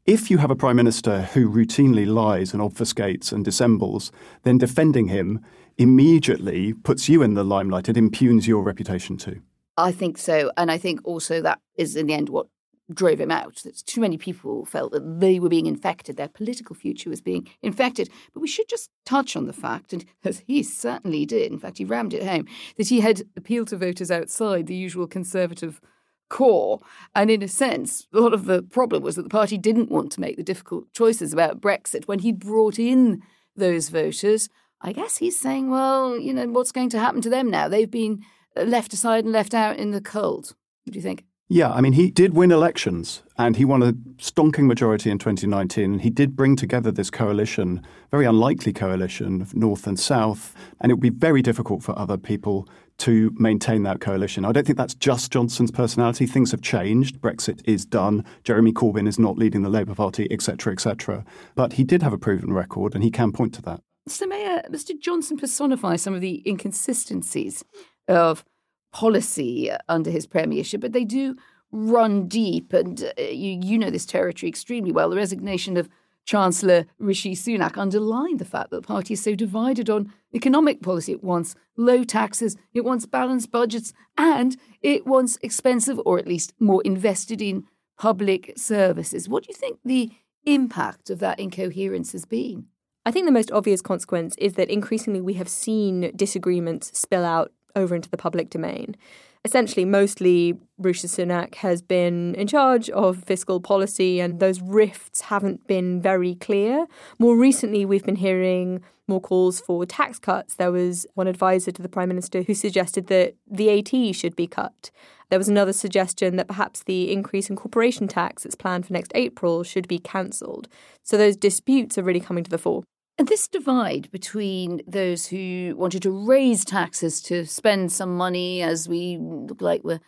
If 0.07 0.31
you 0.31 0.39
have 0.39 0.51
a 0.51 0.57
prime 0.57 0.77
minister 0.77 1.23
who 1.23 1.51
routinely 1.51 2.07
lies 2.07 2.53
and 2.53 2.63
obfuscates 2.63 3.33
and 3.33 3.45
dissembles, 3.45 4.11
then 4.43 4.59
defending 4.59 5.09
him 5.09 5.45
immediately 5.77 6.73
puts 6.73 7.09
you 7.09 7.23
in 7.23 7.35
the 7.35 7.45
limelight. 7.45 7.89
It 7.89 7.97
impugns 7.97 8.49
your 8.49 8.63
reputation 8.63 9.17
too. 9.17 9.41
I 9.77 9.93
think 9.93 10.19
so. 10.19 10.51
And 10.57 10.71
I 10.71 10.79
think 10.79 11.01
also 11.05 11.41
that 11.43 11.61
is 11.77 11.97
in 11.97 12.07
the 12.07 12.15
end 12.15 12.29
what 12.29 12.49
drove 12.93 13.21
him 13.21 13.31
out. 13.31 13.57
That 13.65 13.77
too 13.87 14.01
many 14.01 14.19
people 14.19 14.65
felt 14.65 14.93
that 14.93 15.21
they 15.21 15.39
were 15.39 15.49
being 15.49 15.67
infected, 15.67 16.17
their 16.17 16.29
political 16.29 16.75
future 16.75 17.11
was 17.11 17.21
being 17.21 17.49
infected. 17.63 18.11
But 18.33 18.41
we 18.41 18.49
should 18.49 18.69
just 18.69 18.91
touch 19.05 19.37
on 19.37 19.47
the 19.47 19.53
fact, 19.53 19.93
and 19.93 20.05
as 20.25 20.43
he 20.47 20.63
certainly 20.63 21.27
did, 21.27 21.53
in 21.53 21.59
fact, 21.59 21.79
he 21.79 21.85
rammed 21.85 22.15
it 22.15 22.27
home, 22.27 22.47
that 22.77 22.89
he 22.89 23.01
had 23.01 23.23
appealed 23.37 23.69
to 23.69 23.77
voters 23.77 24.11
outside 24.11 24.67
the 24.67 24.75
usual 24.75 25.07
conservative 25.07 25.81
core. 26.29 26.81
And 27.15 27.31
in 27.31 27.43
a 27.43 27.49
sense, 27.49 28.07
a 28.15 28.21
lot 28.21 28.33
of 28.33 28.47
the 28.47 28.63
problem 28.63 29.03
was 29.03 29.17
that 29.17 29.23
the 29.23 29.29
party 29.29 29.59
didn't 29.59 29.91
want 29.91 30.13
to 30.13 30.21
make 30.21 30.37
the 30.37 30.43
difficult 30.43 30.93
choices 30.93 31.33
about 31.33 31.61
Brexit. 31.61 32.07
When 32.07 32.21
he 32.21 32.33
brought 32.33 32.79
in 32.79 33.23
those 33.57 33.91
voters, 33.91 34.49
I 34.81 34.93
guess 34.93 35.19
he's 35.19 35.39
saying, 35.39 35.69
well, 35.69 36.19
you 36.19 36.33
know, 36.33 36.47
what's 36.47 36.73
going 36.73 36.89
to 36.91 36.99
happen 36.99 37.21
to 37.23 37.31
them 37.31 37.51
now? 37.51 37.69
They've 37.69 37.91
been 37.91 38.23
uh, 38.57 38.63
left 38.63 38.95
aside 38.95 39.25
and 39.25 39.33
left 39.33 39.53
out 39.53 39.77
in 39.77 39.91
the 39.91 40.01
cold. 40.01 40.55
What 40.85 40.93
do 40.93 40.99
you 40.99 41.03
think? 41.03 41.25
Yeah, 41.53 41.73
I 41.73 41.81
mean, 41.81 41.95
he 41.95 42.13
did 42.13 42.33
win 42.33 42.53
elections 42.53 43.25
and 43.37 43.57
he 43.57 43.65
won 43.65 43.83
a 43.83 43.93
stonking 44.19 44.67
majority 44.67 45.11
in 45.11 45.19
2019. 45.19 45.85
And 45.95 46.01
He 46.03 46.09
did 46.09 46.37
bring 46.37 46.55
together 46.55 46.93
this 46.93 47.11
coalition, 47.11 47.85
very 48.13 48.25
unlikely 48.25 48.73
coalition 48.73 49.43
of 49.43 49.53
North 49.53 49.89
and 49.89 49.99
South, 49.99 50.55
and 50.81 50.93
it 50.93 50.95
would 50.95 51.03
be 51.03 51.11
very 51.11 51.43
difficult 51.43 51.83
for 51.83 51.99
other 51.99 52.17
people 52.17 52.69
to 52.99 53.35
maintain 53.37 53.83
that 53.83 54.01
coalition. 54.01 54.45
I 54.45 54.53
don't 54.53 54.65
think 54.65 54.79
that's 54.79 54.95
just 54.95 55.33
Johnson's 55.33 55.73
personality. 55.73 56.25
Things 56.25 56.53
have 56.53 56.63
changed. 56.63 57.21
Brexit 57.21 57.63
is 57.65 57.85
done. 57.85 58.25
Jeremy 58.45 58.73
Corbyn 58.73 59.09
is 59.09 59.19
not 59.19 59.37
leading 59.37 59.63
the 59.63 59.71
Labour 59.71 59.97
Party, 59.97 60.29
etc., 60.31 60.73
etc. 60.73 61.25
But 61.57 61.73
he 61.73 61.83
did 61.83 62.05
have 62.05 62.13
a 62.13 62.19
proven 62.19 62.53
record, 62.53 62.95
and 62.95 63.03
he 63.03 63.11
can 63.11 63.33
point 63.33 63.55
to 63.55 63.63
that. 63.63 63.81
Soumaya, 64.09 64.71
Mr. 64.71 64.93
Johnson 64.97 65.37
personifies 65.37 66.01
some 66.01 66.15
of 66.15 66.21
the 66.21 66.45
inconsistencies 66.47 67.65
of 68.07 68.45
policy 68.93 69.71
under 69.89 70.11
his 70.11 70.27
premiership, 70.27 70.81
but 70.81 70.93
they 70.93 71.05
do 71.05 71.37
run 71.73 72.27
deep. 72.29 72.73
And 72.73 73.13
uh, 73.19 73.23
you, 73.23 73.61
you 73.63 73.79
know 73.79 73.91
this 73.91 74.07
territory 74.07 74.49
extremely 74.49 74.93
well. 74.93 75.11
The 75.11 75.17
resignation 75.17 75.77
of 75.77 75.89
Chancellor 76.25 76.87
Rishi 76.99 77.35
Sunak 77.35 77.77
underlined 77.79 78.39
the 78.39 78.45
fact 78.45 78.71
that 78.71 78.83
the 78.83 78.87
party 78.87 79.15
is 79.15 79.23
so 79.23 79.35
divided 79.35 79.89
on 79.89 80.13
economic 80.35 80.83
policy. 80.83 81.13
It 81.13 81.25
wants 81.25 81.55
low 81.77 82.05
taxes, 82.05 82.57
it 82.75 82.85
wants 82.85 83.07
balanced 83.07 83.51
budgets, 83.51 83.93
and 84.17 84.57
it 84.83 85.07
wants 85.07 85.39
expensive 85.43 86.01
or 86.05 86.19
at 86.19 86.29
least 86.29 86.53
more 86.61 86.83
invested 86.85 87.41
in 87.41 87.65
public 87.99 88.53
services. 88.57 89.29
What 89.29 89.45
do 89.45 89.49
you 89.51 89.57
think 89.57 89.81
the 89.85 90.11
impact 90.45 91.11
of 91.11 91.19
that 91.19 91.41
incoherence 91.41 92.13
has 92.13 92.25
been? 92.25 92.67
I 93.05 93.11
think 93.11 93.27
the 93.27 93.33
most 93.33 93.51
obvious 93.51 93.81
consequence 93.81 94.35
is 94.39 94.55
that 94.55 94.71
increasingly 94.71 95.21
we 95.21 95.35
have 95.35 95.49
seen 95.49 96.13
disagreements 96.15 96.97
spill 96.99 97.25
out 97.25 97.51
over 97.77 97.95
into 97.95 98.11
the 98.11 98.17
public 98.17 98.51
domain. 98.51 98.97
Essentially, 99.45 99.87
mostly 99.87 100.59
Rishi 100.77 101.09
Sunak 101.09 101.55
has 101.57 101.81
been 101.81 102.35
in 102.35 102.47
charge 102.47 102.91
of 102.91 103.25
fiscal 103.25 103.59
policy, 103.59 104.21
and 104.21 104.39
those 104.39 104.61
rifts 104.61 105.23
haven't 105.23 105.67
been 105.67 106.03
very 106.03 106.35
clear. 106.35 106.87
More 107.19 107.37
recently, 107.37 107.87
we've 107.87 108.05
been 108.05 108.17
hearing 108.17 108.83
more 109.09 109.21
calls 109.21 109.59
for 109.61 109.87
tax 109.87 110.19
cuts. 110.19 110.55
There 110.57 110.71
was 110.71 111.07
one 111.15 111.27
advisor 111.27 111.73
to 111.73 111.83
the 111.83 111.89
Prime 111.89 112.09
Minister 112.09 112.43
who 112.43 112.55
suggested 112.55 113.07
that 113.07 113.35
VAT 113.49 114.15
should 114.15 114.37
be 114.37 114.47
cut. 114.47 114.91
There 115.31 115.39
was 115.39 115.49
another 115.49 115.73
suggestion 115.73 116.37
that 116.37 116.49
perhaps 116.49 116.83
the 116.83 117.11
increase 117.11 117.49
in 117.49 117.57
corporation 117.57 118.09
tax 118.09 118.43
that's 118.43 118.55
planned 118.57 118.87
for 118.87 118.93
next 118.93 119.13
April 119.15 119.63
should 119.63 119.89
be 119.89 119.99
cancelled. 119.99 120.69
So 121.03 121.17
those 121.17 121.37
disputes 121.37 121.97
are 121.97 122.03
really 122.03 122.21
coming 122.21 122.45
to 122.45 122.51
the 122.51 122.59
fore. 122.59 122.85
And 123.19 123.29
this 123.29 123.49
divide 123.49 124.11
between 124.11 124.81
those 124.87 125.27
who 125.27 125.75
wanted 125.77 126.03
to 126.03 126.11
raise 126.11 126.65
taxes 126.65 127.21
to 127.23 127.45
spend 127.45 127.93
some 127.93 128.17
money 128.17 128.63
as 128.63 128.89
we 128.89 129.19
look 129.19 129.61
like 129.61 129.85
we're 129.85 130.01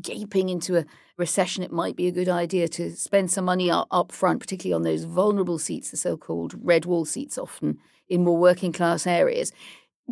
gaping 0.00 0.48
into 0.48 0.76
a 0.76 0.84
recession, 1.16 1.62
it 1.62 1.72
might 1.72 1.96
be 1.96 2.06
a 2.06 2.12
good 2.12 2.28
idea 2.28 2.68
to 2.68 2.94
spend 2.94 3.30
some 3.30 3.44
money 3.44 3.70
up 3.70 4.12
front, 4.12 4.40
particularly 4.40 4.74
on 4.74 4.82
those 4.82 5.04
vulnerable 5.04 5.58
seats, 5.58 5.90
the 5.90 5.96
so 5.96 6.16
called 6.16 6.54
red 6.62 6.84
wall 6.84 7.04
seats, 7.04 7.38
often 7.38 7.78
in 8.08 8.24
more 8.24 8.38
working 8.38 8.72
class 8.72 9.06
areas. 9.06 9.52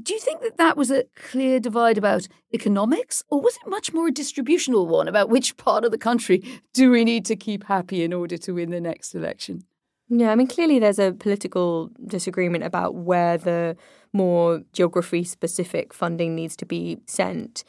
Do 0.02 0.12
you 0.12 0.20
think 0.20 0.42
that 0.42 0.58
that 0.58 0.76
was 0.76 0.90
a 0.90 1.04
clear 1.14 1.58
divide 1.58 1.96
about 1.96 2.28
economics, 2.52 3.22
or 3.30 3.40
was 3.40 3.56
it 3.56 3.70
much 3.70 3.94
more 3.94 4.08
a 4.08 4.12
distributional 4.12 4.86
one 4.86 5.08
about 5.08 5.30
which 5.30 5.56
part 5.56 5.84
of 5.84 5.90
the 5.90 5.98
country 5.98 6.42
do 6.74 6.90
we 6.90 7.04
need 7.04 7.24
to 7.26 7.36
keep 7.36 7.64
happy 7.64 8.02
in 8.02 8.12
order 8.12 8.36
to 8.36 8.52
win 8.52 8.70
the 8.70 8.80
next 8.80 9.14
election? 9.14 9.64
Yeah, 10.08 10.30
I 10.30 10.36
mean, 10.36 10.46
clearly 10.46 10.78
there's 10.78 11.00
a 11.00 11.12
political 11.12 11.90
disagreement 12.06 12.62
about 12.62 12.94
where 12.94 13.36
the 13.36 13.76
more 14.12 14.62
geography 14.72 15.24
specific 15.24 15.92
funding 15.92 16.34
needs 16.36 16.56
to 16.56 16.66
be 16.66 16.98
sent. 17.06 17.64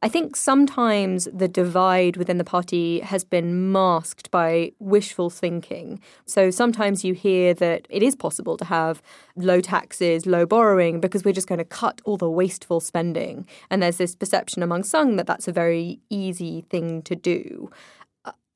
I 0.00 0.08
think 0.08 0.36
sometimes 0.36 1.28
the 1.32 1.48
divide 1.48 2.16
within 2.16 2.38
the 2.38 2.44
party 2.44 3.00
has 3.00 3.24
been 3.24 3.72
masked 3.72 4.30
by 4.30 4.72
wishful 4.78 5.28
thinking. 5.28 6.00
So 6.24 6.50
sometimes 6.50 7.04
you 7.04 7.14
hear 7.14 7.52
that 7.54 7.86
it 7.90 8.02
is 8.02 8.14
possible 8.14 8.56
to 8.58 8.64
have 8.66 9.02
low 9.34 9.60
taxes, 9.60 10.24
low 10.24 10.46
borrowing, 10.46 11.00
because 11.00 11.24
we're 11.24 11.32
just 11.32 11.48
going 11.48 11.58
to 11.58 11.64
cut 11.64 12.00
all 12.04 12.16
the 12.16 12.30
wasteful 12.30 12.78
spending. 12.78 13.44
And 13.70 13.82
there's 13.82 13.96
this 13.96 14.14
perception 14.14 14.62
among 14.62 14.84
some 14.84 15.16
that 15.16 15.26
that's 15.26 15.48
a 15.48 15.52
very 15.52 15.98
easy 16.10 16.60
thing 16.70 17.02
to 17.02 17.16
do. 17.16 17.70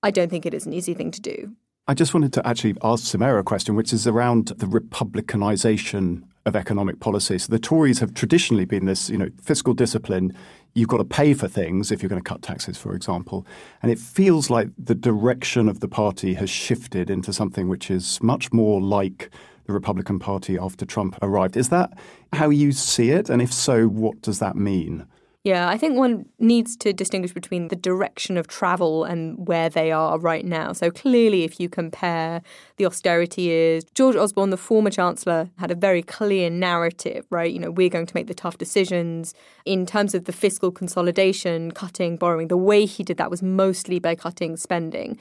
I 0.05 0.12
don't 0.12 0.29
think 0.29 0.47
it 0.47 0.55
is 0.55 0.67
an 0.67 0.73
easy 0.73 0.95
thing 0.95 1.11
to 1.11 1.21
do. 1.21 1.57
I 1.89 1.95
just 1.95 2.15
wanted 2.15 2.33
to 2.35 2.47
actually 2.47 2.77
ask 2.85 3.05
Soumaya 3.05 3.41
a 3.41 3.43
question, 3.43 3.75
which 3.75 3.93
is 3.93 4.07
around 4.07 4.47
the 4.47 4.67
republicanization 4.67 6.23
of 6.47 6.55
economic 6.55 7.01
policy. 7.01 7.39
So 7.39 7.51
the 7.51 7.59
Tories 7.59 7.99
have 7.99 8.15
traditionally 8.15 8.65
been 8.65 8.87
this, 8.87 9.11
you 9.11 9.19
know, 9.19 9.31
fiscal 9.43 9.75
discipline. 9.75 10.33
You've 10.75 10.89
got 10.89 10.99
to 10.99 11.05
pay 11.05 11.35
for 11.35 11.49
things 11.49 11.91
if 11.91 12.01
you're 12.01 12.09
going 12.09 12.23
to 12.23 12.29
cut 12.29 12.41
taxes, 12.41 12.79
for 12.79 12.95
example. 12.95 13.45
And 13.83 13.91
it 13.91 13.99
feels 13.99 14.49
like 14.49 14.69
the 14.79 14.95
direction 14.95 15.69
of 15.69 15.81
the 15.81 15.89
party 15.89 16.35
has 16.35 16.49
shifted 16.49 17.11
into 17.11 17.33
something 17.33 17.69
which 17.69 17.91
is 17.91 18.23
much 18.23 18.53
more 18.53 18.81
like 18.81 19.31
the 19.67 19.73
Republican 19.73 20.21
Party 20.21 20.57
after 20.57 20.87
Trump 20.87 21.19
arrived. 21.21 21.57
Is 21.57 21.71
that 21.71 21.99
how 22.33 22.51
you 22.51 22.71
see 22.71 23.11
it? 23.11 23.29
And 23.29 23.43
if 23.43 23.53
so, 23.53 23.89
what 23.89 24.23
does 24.23 24.39
that 24.39 24.55
mean? 24.55 25.05
Yeah, 25.45 25.69
I 25.69 25.77
think 25.77 25.97
one 25.97 26.27
needs 26.39 26.77
to 26.77 26.93
distinguish 26.93 27.33
between 27.33 27.67
the 27.67 27.75
direction 27.75 28.37
of 28.37 28.47
travel 28.47 29.03
and 29.03 29.49
where 29.49 29.69
they 29.69 29.91
are 29.91 30.17
right 30.17 30.45
now. 30.45 30.73
So 30.73 30.89
clearly, 30.89 31.43
if 31.43 31.59
you 31.59 31.69
compare 31.69 32.43
the 32.77 32.87
austerity 32.87 33.43
years, 33.43 33.83
George 33.93 34.15
Osborne, 34.15 34.51
the 34.51 34.57
former 34.57 34.91
Chancellor, 34.91 35.51
had 35.59 35.73
a 35.73 35.75
very 35.75 36.01
clear 36.01 36.49
narrative, 36.49 37.27
right? 37.31 37.53
You 37.53 37.59
know, 37.59 37.73
we're 37.73 37.89
going 37.89 38.07
to 38.07 38.15
make 38.15 38.29
the 38.29 38.35
tough 38.35 38.59
decisions. 38.59 39.35
In 39.65 39.85
terms 39.85 40.15
of 40.15 40.27
the 40.27 40.33
fiscal 40.33 40.71
consolidation, 40.71 41.73
cutting, 41.73 42.17
borrowing, 42.17 42.47
the 42.47 42.57
way 42.57 42.85
he 42.85 43.03
did 43.03 43.17
that 43.17 43.31
was 43.31 43.43
mostly 43.43 43.99
by 43.99 44.15
cutting 44.15 44.57
spending 44.57 45.19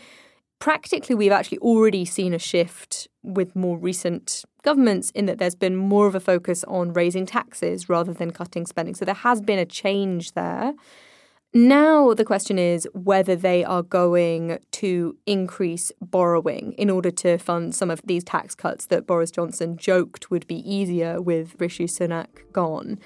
practically 0.62 1.16
we've 1.16 1.32
actually 1.32 1.58
already 1.58 2.06
seen 2.06 2.34
a 2.34 2.40
shift 2.40 3.10
with 3.24 3.56
more 3.56 3.78
recent 3.78 4.46
governments 4.64 5.10
in 5.12 5.26
that 5.26 5.40
there's 5.40 5.56
been 5.56 5.76
more 5.76 6.06
of 6.08 6.14
a 6.14 6.20
focus 6.20 6.64
on 6.66 6.94
raising 6.94 7.26
taxes 7.26 7.90
rather 7.90 8.14
than 8.14 8.32
cutting 8.32 8.66
spending. 8.66 8.94
So 8.94 9.04
there 9.04 9.16
has 9.16 9.42
been 9.42 9.60
a 9.60 9.66
change 9.66 10.34
there. 10.34 10.74
Now, 11.54 12.14
the 12.14 12.24
question 12.24 12.58
is 12.60 12.88
whether 12.94 13.36
they 13.36 13.66
are 13.66 13.82
going 13.82 14.60
to 14.74 15.18
increase 15.26 15.92
borrowing 16.00 16.74
in 16.74 16.90
order 16.90 17.12
to 17.12 17.40
fund 17.40 17.76
some 17.76 17.90
of 17.90 18.02
these 18.06 18.24
tax 18.24 18.56
cuts 18.56 18.86
that 18.86 19.08
Boris 19.08 19.32
Johnson 19.32 19.76
joked 19.78 20.30
would 20.30 20.48
be 20.48 20.60
easier 20.72 21.22
with 21.22 21.56
Rishi 21.60 21.88
Sunak 21.88 22.28
gone. 22.54 23.00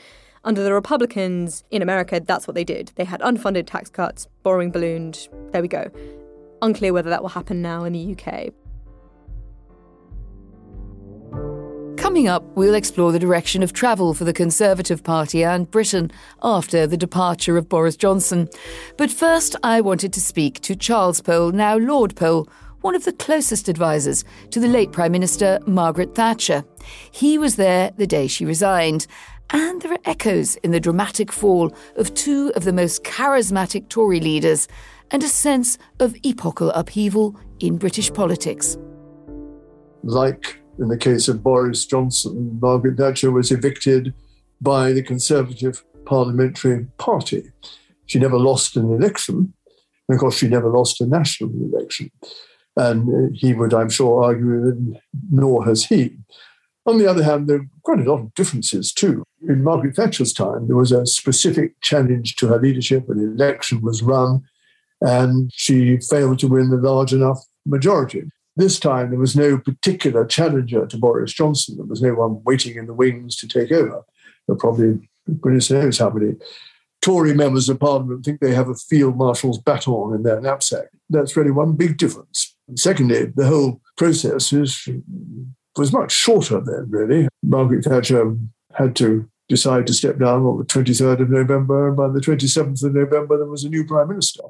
Under 0.44 0.62
the 0.62 0.74
Republicans 0.74 1.64
in 1.72 1.82
America, 1.82 2.22
that's 2.24 2.48
what 2.48 2.54
they 2.54 2.66
did. 2.66 2.92
They 2.98 3.06
had 3.06 3.22
unfunded 3.22 3.66
tax 3.66 3.90
cuts, 3.90 4.28
borrowing 4.44 4.70
ballooned. 4.70 5.28
There 5.52 5.62
we 5.62 5.70
go. 5.70 5.90
Unclear 6.62 6.94
whether 6.94 7.10
that 7.10 7.22
will 7.22 7.30
happen 7.30 7.62
now 7.62 7.84
in 7.84 7.94
the 7.94 8.16
UK. 8.18 8.54
Coming 11.98 12.28
up, 12.28 12.44
we'll 12.56 12.76
explore 12.76 13.12
the 13.12 13.20
direction 13.20 13.64
of 13.64 13.74
travel 13.74 14.14
for 14.14 14.26
the 14.26 14.32
Conservative 14.32 15.04
Party 15.04 15.44
and 15.44 15.70
Britain 15.70 16.12
after 16.44 16.86
the 16.86 16.98
departure 16.98 17.58
of 17.58 17.68
Boris 17.68 17.98
Johnson. 17.98 18.48
But 18.96 19.10
first, 19.10 19.56
I 19.64 19.82
wanted 19.82 20.14
to 20.14 20.22
speak 20.22 20.62
to 20.62 20.76
Charles 20.76 21.20
Powell, 21.20 21.52
now 21.52 21.78
Lord 21.78 22.16
Powell, 22.16 22.48
one 22.82 22.94
of 22.94 23.06
the 23.06 23.14
closest 23.14 23.68
advisers 23.68 24.24
to 24.52 24.60
the 24.60 24.68
late 24.68 24.92
Prime 24.92 25.12
Minister 25.12 25.60
Margaret 25.66 26.14
Thatcher. 26.14 26.64
He 27.12 27.40
was 27.40 27.56
there 27.56 27.92
the 27.98 28.06
day 28.06 28.28
she 28.28 28.46
resigned, 28.46 29.08
and 29.50 29.82
there 29.82 29.94
are 29.94 30.00
echoes 30.06 30.56
in 30.58 30.70
the 30.70 30.80
dramatic 30.80 31.32
fall 31.32 31.76
of 31.96 32.14
two 32.14 32.52
of 32.56 32.66
the 32.66 32.74
most 32.74 33.04
charismatic 33.04 33.90
Tory 33.90 34.20
leaders 34.20 34.68
and 35.12 35.24
a 35.24 35.28
sense 35.28 35.78
of 36.00 36.16
epochal 36.24 36.72
upheaval 36.72 37.40
in 37.60 37.78
British 37.78 38.12
politics. 38.12 38.78
Like 40.04 40.60
in 40.80 40.90
the 40.90 40.98
case 40.98 41.28
of 41.28 41.44
Boris 41.44 41.86
Johnson, 41.86 42.60
Margaret 42.62 42.98
Thatcher 42.98 43.32
was 43.32 43.52
evicted 43.52 44.14
by 44.62 44.92
the 44.92 45.04
Conservative 45.04 45.84
Parliamentary 46.06 46.88
Party. 46.98 47.52
She 48.06 48.20
never 48.20 48.38
lost 48.38 48.76
an 48.76 48.92
election, 48.92 49.54
and 50.08 50.16
of 50.16 50.20
course, 50.20 50.38
she 50.38 50.48
never 50.48 50.70
lost 50.70 51.02
a 51.02 51.08
national 51.08 51.52
election. 51.52 52.12
And 52.78 53.10
uh, 53.10 53.30
he 53.34 53.54
would, 53.54 53.74
I'm 53.74 53.90
sure, 53.90 54.24
argue 54.24 54.62
that 54.62 55.00
nor 55.32 55.66
has 55.66 55.86
he. 55.86 56.18
On 56.86 57.00
the 57.00 57.08
other 57.08 57.24
hand, 57.24 57.48
there 57.48 57.58
are 57.58 57.68
quite 57.82 58.00
a 58.00 58.12
lot 58.12 58.20
of 58.20 58.34
differences 58.36 58.94
too. 58.94 59.24
In 59.48 59.64
Margaret 59.64 59.96
Thatcher's 59.96 60.34
time, 60.34 60.68
there 60.68 60.76
was 60.76 60.92
a 60.92 61.06
specific 61.06 61.82
challenge 61.82 62.36
to 62.36 62.48
her 62.48 62.60
leadership. 62.60 63.10
An 63.10 63.20
election 63.20 63.82
was 63.82 64.04
run 64.04 64.44
and 65.02 65.52
she 65.54 65.98
failed 65.98 66.40
to 66.40 66.48
win 66.48 66.72
a 66.72 66.76
large 66.76 67.14
enough 67.14 67.40
majority. 67.66 68.24
This 68.56 68.80
time, 68.80 69.10
there 69.10 69.20
was 69.20 69.36
no 69.36 69.58
particular 69.58 70.26
challenger 70.26 70.86
to 70.86 70.98
Boris 70.98 71.34
Johnson. 71.34 71.76
There 71.76 71.86
was 71.86 72.02
no 72.02 72.14
one 72.14 72.42
waiting 72.46 72.78
in 72.78 72.86
the 72.86 72.94
wings 72.94 73.36
to 73.38 73.48
take 73.48 73.72
over. 73.72 74.04
There 74.48 74.56
probably, 74.56 75.10
goodness 75.42 75.70
knows 75.70 75.98
how 75.98 76.10
many 76.10 76.36
Tory 77.02 77.36
members 77.36 77.70
of 77.70 77.80
Parliament 77.80 78.26
think 78.26 78.40
they 78.40 78.56
have 78.56 78.70
a 78.70 78.76
field 78.76 79.18
marshal's 79.18 79.60
baton 79.60 80.16
in 80.16 80.24
their 80.24 80.42
knapsack. 80.42 80.88
That's 81.10 81.36
really 81.36 81.52
one 81.52 81.74
big 81.74 81.98
difference. 81.98 82.56
And 82.68 82.80
secondly, 82.80 83.26
the 83.26 83.46
whole 83.46 83.82
process 83.98 84.52
is, 84.52 84.88
was 85.78 85.94
much 85.94 86.12
shorter 86.12 86.60
then, 86.62 86.88
really. 86.90 87.28
Margaret 87.44 87.84
Thatcher 87.84 88.36
had 88.74 88.96
to 88.96 89.30
decide 89.48 89.86
to 89.88 89.94
step 89.94 90.18
down 90.18 90.44
on 90.44 90.58
the 90.58 90.66
23rd 90.66 91.22
of 91.22 91.30
November, 91.30 91.90
and 91.90 91.98
by 91.98 92.08
the 92.08 92.20
27th 92.20 92.84
of 92.84 92.96
November, 92.96 93.38
there 93.38 93.46
was 93.46 93.64
a 93.64 93.70
new 93.70 93.86
Prime 93.86 94.08
Minister. 94.08 94.42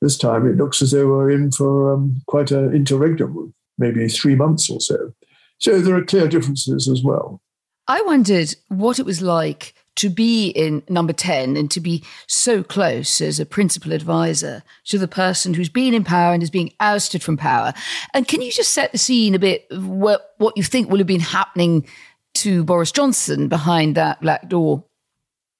This 0.00 0.18
time 0.18 0.46
it 0.46 0.56
looks 0.56 0.82
as 0.82 0.90
though 0.90 1.06
we're 1.06 1.30
in 1.30 1.50
for 1.50 1.94
um, 1.94 2.22
quite 2.26 2.50
an 2.50 2.74
interregnum, 2.74 3.54
maybe 3.78 4.08
three 4.08 4.34
months 4.34 4.68
or 4.68 4.80
so. 4.80 5.12
So 5.58 5.80
there 5.80 5.96
are 5.96 6.04
clear 6.04 6.28
differences 6.28 6.88
as 6.88 7.02
well. 7.02 7.40
I 7.88 8.02
wondered 8.02 8.54
what 8.68 8.98
it 8.98 9.06
was 9.06 9.22
like 9.22 9.74
to 9.96 10.10
be 10.10 10.48
in 10.48 10.82
number 10.88 11.12
10 11.12 11.56
and 11.56 11.70
to 11.70 11.80
be 11.80 12.04
so 12.26 12.62
close 12.62 13.20
as 13.20 13.40
a 13.40 13.46
principal 13.46 13.92
advisor 13.92 14.62
to 14.84 14.98
the 14.98 15.08
person 15.08 15.54
who's 15.54 15.70
been 15.70 15.94
in 15.94 16.04
power 16.04 16.34
and 16.34 16.42
is 16.42 16.50
being 16.50 16.72
ousted 16.80 17.22
from 17.22 17.36
power. 17.36 17.72
And 18.12 18.28
can 18.28 18.42
you 18.42 18.52
just 18.52 18.74
set 18.74 18.92
the 18.92 18.98
scene 18.98 19.34
a 19.34 19.38
bit 19.38 19.66
what 19.70 20.52
you 20.56 20.62
think 20.62 20.90
will 20.90 20.98
have 20.98 21.06
been 21.06 21.20
happening 21.20 21.86
to 22.34 22.62
Boris 22.64 22.92
Johnson 22.92 23.48
behind 23.48 23.94
that 23.94 24.20
black 24.20 24.48
door? 24.48 24.84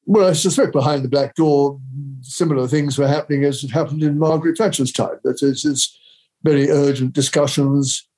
Well, 0.09 0.29
I 0.29 0.35
suspect 0.35 0.73
behind 0.73 1.05
the 1.05 1.09
black 1.09 1.35
door, 1.35 1.81
similar 2.21 2.69
things 2.69 2.97
were 2.97 3.09
happening 3.09 3.45
as 3.45 3.65
it 3.65 3.73
happened 3.73 4.05
in 4.05 4.21
Margaret 4.21 4.57
Thatcher's 4.57 4.93
time. 4.93 5.19
That 5.25 5.43
is, 5.43 5.65
it's 5.65 5.99
very 6.45 6.71
urgent 6.71 7.13
discussions 7.13 8.09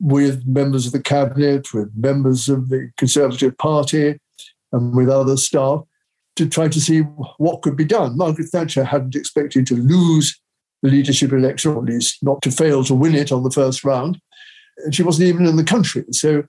with 0.00 0.46
members 0.46 0.86
of 0.86 0.92
the 0.92 1.00
cabinet, 1.00 1.74
with 1.74 1.90
members 1.96 2.48
of 2.48 2.68
the 2.68 2.90
Conservative 2.96 3.58
Party, 3.58 4.20
and 4.72 4.94
with 4.94 5.08
other 5.08 5.36
staff 5.36 5.82
to 6.36 6.48
try 6.48 6.68
to 6.68 6.80
see 6.80 7.00
what 7.38 7.62
could 7.62 7.76
be 7.76 7.84
done. 7.84 8.16
Margaret 8.16 8.48
Thatcher 8.50 8.84
hadn't 8.84 9.16
expected 9.16 9.66
to 9.66 9.74
lose 9.74 10.40
the 10.82 10.90
leadership 10.90 11.32
election, 11.32 11.72
or 11.72 11.78
at 11.78 11.88
least 11.88 12.22
not 12.22 12.40
to 12.42 12.52
fail 12.52 12.84
to 12.84 12.94
win 12.94 13.16
it 13.16 13.32
on 13.32 13.42
the 13.42 13.50
first 13.50 13.82
round. 13.82 14.20
And 14.84 14.94
she 14.94 15.02
wasn't 15.02 15.28
even 15.28 15.46
in 15.46 15.56
the 15.56 15.64
country. 15.64 16.04
So 16.12 16.44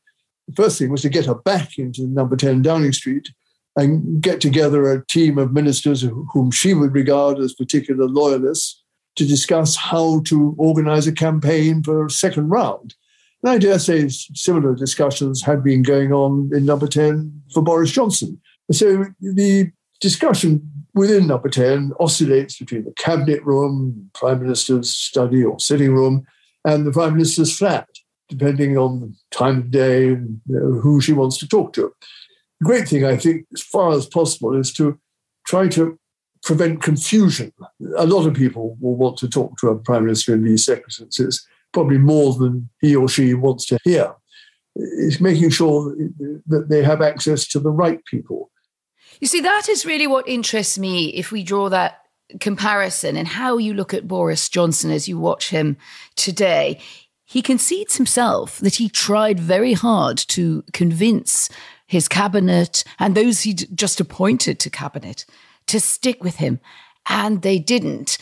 the 0.47 0.55
first 0.55 0.77
thing 0.77 0.91
was 0.91 1.01
to 1.01 1.09
get 1.09 1.25
her 1.25 1.35
back 1.35 1.79
into 1.79 2.05
number 2.05 2.35
10 2.35 2.61
Downing 2.61 2.93
Street 2.93 3.29
and 3.77 4.19
get 4.21 4.41
together 4.41 4.91
a 4.91 5.05
team 5.05 5.37
of 5.37 5.53
ministers 5.53 6.03
whom 6.33 6.49
she 6.49 6.73
would 6.73 6.93
regard 6.93 7.37
as 7.37 7.53
particular 7.53 8.07
loyalists 8.07 8.83
to 9.15 9.25
discuss 9.25 9.75
how 9.75 10.21
to 10.21 10.55
organize 10.57 11.07
a 11.07 11.11
campaign 11.11 11.83
for 11.83 12.05
a 12.05 12.09
second 12.09 12.49
round. 12.49 12.95
And 13.43 13.51
I 13.51 13.59
dare 13.59 13.77
say 13.77 14.09
similar 14.09 14.75
discussions 14.75 15.43
had 15.43 15.63
been 15.63 15.83
going 15.83 16.11
on 16.11 16.49
in 16.53 16.65
number 16.65 16.87
10 16.87 17.43
for 17.53 17.61
Boris 17.61 17.91
Johnson. 17.91 18.41
So 18.71 19.05
the 19.21 19.71
discussion 20.01 20.71
within 20.95 21.27
number 21.27 21.47
10 21.47 21.93
oscillates 21.99 22.57
between 22.57 22.83
the 22.83 22.93
cabinet 22.93 23.43
room, 23.45 24.09
prime 24.15 24.41
minister's 24.41 24.93
study 24.93 25.43
or 25.43 25.59
sitting 25.59 25.93
room, 25.93 26.25
and 26.65 26.85
the 26.85 26.91
prime 26.91 27.13
minister's 27.13 27.55
flat, 27.55 27.87
depending 28.27 28.75
on 28.75 28.99
the 29.01 29.15
time 29.29 29.59
of 29.59 29.71
day 29.71 30.07
and 30.07 30.41
you 30.47 30.59
know, 30.59 30.79
who 30.79 30.99
she 30.99 31.13
wants 31.13 31.37
to 31.37 31.47
talk 31.47 31.73
to 31.73 31.93
great 32.63 32.87
thing, 32.87 33.05
I 33.05 33.17
think, 33.17 33.45
as 33.53 33.61
far 33.61 33.91
as 33.91 34.05
possible, 34.05 34.57
is 34.57 34.73
to 34.73 34.99
try 35.45 35.67
to 35.69 35.97
prevent 36.43 36.81
confusion. 36.81 37.51
A 37.97 38.05
lot 38.05 38.27
of 38.27 38.33
people 38.33 38.77
will 38.79 38.95
want 38.95 39.17
to 39.17 39.27
talk 39.27 39.57
to 39.59 39.69
a 39.69 39.77
prime 39.77 40.05
minister 40.05 40.33
in 40.33 40.43
these 40.43 40.65
circumstances, 40.65 41.45
probably 41.73 41.97
more 41.97 42.33
than 42.33 42.69
he 42.81 42.95
or 42.95 43.09
she 43.09 43.33
wants 43.33 43.65
to 43.67 43.77
hear. 43.83 44.13
It's 44.75 45.19
making 45.19 45.49
sure 45.49 45.95
that 46.47 46.69
they 46.69 46.83
have 46.83 47.01
access 47.01 47.47
to 47.47 47.59
the 47.59 47.71
right 47.71 48.03
people. 48.05 48.51
You 49.19 49.27
see, 49.27 49.41
that 49.41 49.67
is 49.67 49.85
really 49.85 50.07
what 50.07 50.27
interests 50.27 50.77
me 50.77 51.07
if 51.09 51.31
we 51.31 51.43
draw 51.43 51.69
that 51.69 52.01
comparison 52.39 53.17
and 53.17 53.27
how 53.27 53.57
you 53.57 53.73
look 53.73 53.93
at 53.93 54.07
Boris 54.07 54.47
Johnson 54.49 54.91
as 54.91 55.07
you 55.07 55.17
watch 55.17 55.49
him 55.49 55.77
today. 56.15 56.79
He 57.25 57.41
concedes 57.41 57.97
himself 57.97 58.59
that 58.59 58.75
he 58.75 58.89
tried 58.89 59.39
very 59.39 59.73
hard 59.73 60.17
to 60.29 60.63
convince 60.73 61.49
his 61.87 62.07
cabinet 62.07 62.83
and 62.99 63.15
those 63.15 63.41
he 63.41 63.53
just 63.53 63.99
appointed 63.99 64.59
to 64.59 64.69
cabinet 64.69 65.25
to 65.67 65.79
stick 65.79 66.23
with 66.23 66.35
him. 66.35 66.59
And 67.09 67.41
they 67.41 67.57
didn't. 67.57 68.17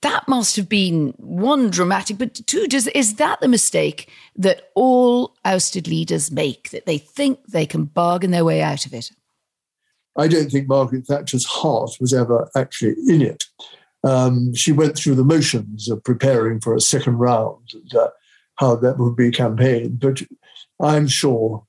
That 0.00 0.26
must 0.26 0.56
have 0.56 0.68
been 0.68 1.14
one 1.18 1.70
dramatic, 1.70 2.18
but 2.18 2.34
two, 2.46 2.66
does, 2.66 2.88
is 2.88 3.16
that 3.16 3.40
the 3.40 3.48
mistake 3.48 4.10
that 4.34 4.70
all 4.74 5.36
ousted 5.44 5.86
leaders 5.86 6.32
make, 6.32 6.70
that 6.70 6.86
they 6.86 6.98
think 6.98 7.46
they 7.46 7.66
can 7.66 7.84
bargain 7.84 8.32
their 8.32 8.44
way 8.44 8.62
out 8.62 8.84
of 8.84 8.94
it? 8.94 9.12
I 10.16 10.26
don't 10.26 10.50
think 10.50 10.68
Margaret 10.68 11.06
Thatcher's 11.06 11.46
heart 11.46 11.92
was 12.00 12.12
ever 12.12 12.50
actually 12.56 12.96
in 13.06 13.22
it. 13.22 13.44
Um, 14.04 14.52
she 14.54 14.72
went 14.72 14.96
through 14.96 15.14
the 15.14 15.24
motions 15.24 15.88
of 15.88 16.02
preparing 16.02 16.60
for 16.60 16.74
a 16.74 16.80
second 16.80 17.18
round 17.18 17.70
and 17.72 17.94
uh, 17.94 18.10
how 18.56 18.74
that 18.76 18.98
would 18.98 19.16
be 19.16 19.30
campaigned. 19.30 20.00
But 20.00 20.22
I'm 20.80 21.06
sure 21.06 21.64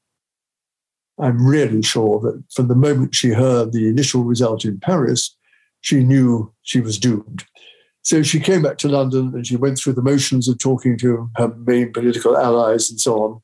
I'm 1.19 1.45
really 1.45 1.81
sure 1.81 2.19
that 2.21 2.43
from 2.53 2.67
the 2.67 2.75
moment 2.75 3.15
she 3.15 3.29
heard 3.29 3.71
the 3.71 3.87
initial 3.87 4.23
result 4.23 4.65
in 4.65 4.79
Paris, 4.79 5.35
she 5.81 6.03
knew 6.03 6.53
she 6.63 6.81
was 6.81 6.97
doomed. 6.97 7.45
So 8.01 8.23
she 8.23 8.39
came 8.39 8.61
back 8.61 8.77
to 8.79 8.89
London 8.89 9.31
and 9.33 9.45
she 9.45 9.55
went 9.55 9.77
through 9.77 9.93
the 9.93 10.01
motions 10.01 10.47
of 10.47 10.57
talking 10.57 10.97
to 10.99 11.29
her 11.37 11.53
main 11.55 11.93
political 11.93 12.37
allies 12.37 12.89
and 12.89 12.99
so 12.99 13.23
on, 13.23 13.41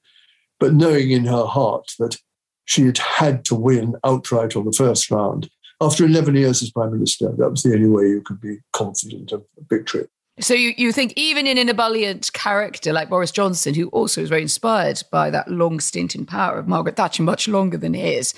but 0.59 0.73
knowing 0.73 1.11
in 1.11 1.25
her 1.25 1.45
heart 1.45 1.91
that 1.99 2.17
she 2.65 2.85
had 2.85 2.97
had 2.97 3.45
to 3.45 3.55
win 3.55 3.95
outright 4.03 4.55
on 4.55 4.65
the 4.65 4.73
first 4.73 5.09
round 5.09 5.49
after 5.81 6.05
11 6.05 6.35
years 6.35 6.61
as 6.61 6.71
Prime 6.71 6.91
Minister, 6.91 7.31
that 7.37 7.49
was 7.49 7.63
the 7.63 7.73
only 7.73 7.87
way 7.87 8.03
you 8.09 8.21
could 8.21 8.41
be 8.41 8.57
confident 8.73 9.31
of 9.31 9.45
victory. 9.69 10.07
So 10.39 10.53
you, 10.53 10.73
you 10.77 10.91
think 10.91 11.13
even 11.15 11.47
in 11.47 11.57
an 11.57 11.69
ebullient 11.69 12.31
character 12.31 12.93
like 12.93 13.09
Boris 13.09 13.31
Johnson, 13.31 13.73
who 13.73 13.89
also 13.89 14.21
was 14.21 14.29
very 14.29 14.41
inspired 14.41 15.03
by 15.11 15.29
that 15.31 15.49
long 15.49 15.79
stint 15.79 16.15
in 16.15 16.25
power 16.25 16.57
of 16.57 16.67
Margaret 16.67 16.95
Thatcher, 16.95 17.23
much 17.23 17.47
longer 17.47 17.77
than 17.77 17.93
his, 17.93 18.33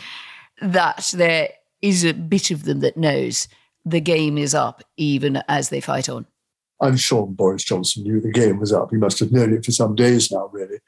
that 0.62 1.12
there 1.16 1.50
is 1.82 2.04
a 2.04 2.14
bit 2.14 2.50
of 2.52 2.64
them 2.64 2.80
that 2.80 2.98
knows 2.98 3.48
the 3.86 4.02
game 4.02 4.38
is 4.38 4.54
up 4.56 4.84
even 4.98 5.42
as 5.48 5.70
they 5.70 5.82
fight 5.82 6.10
on? 6.10 6.26
I'm 6.80 6.98
sure 6.98 7.28
Boris 7.28 7.64
Johnson 7.64 8.04
knew 8.04 8.20
the 8.20 8.32
game 8.32 8.60
was 8.60 8.74
up. 8.74 8.90
He 8.90 8.98
must 8.98 9.20
have 9.20 9.32
known 9.32 9.54
it 9.54 9.64
for 9.64 9.72
some 9.72 9.96
days 9.96 10.32
now, 10.32 10.50
really. 10.52 10.80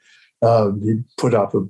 Um, 0.42 0.80
he 0.82 1.02
put 1.16 1.34
up 1.34 1.54
a, 1.54 1.64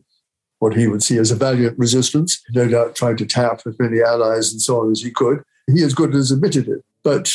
what 0.58 0.74
he 0.74 0.88
would 0.88 1.02
see 1.02 1.18
as 1.18 1.30
a 1.30 1.36
valiant 1.36 1.78
resistance, 1.78 2.42
no 2.54 2.66
doubt 2.66 2.96
trying 2.96 3.18
to 3.18 3.26
tap 3.26 3.60
as 3.66 3.78
many 3.78 4.00
allies 4.00 4.50
and 4.52 4.62
so 4.62 4.80
on 4.80 4.90
as 4.90 5.02
he 5.02 5.10
could. 5.10 5.42
He 5.66 5.82
as 5.82 5.94
good 5.94 6.14
as 6.14 6.30
admitted 6.30 6.68
it. 6.68 6.82
But 7.02 7.30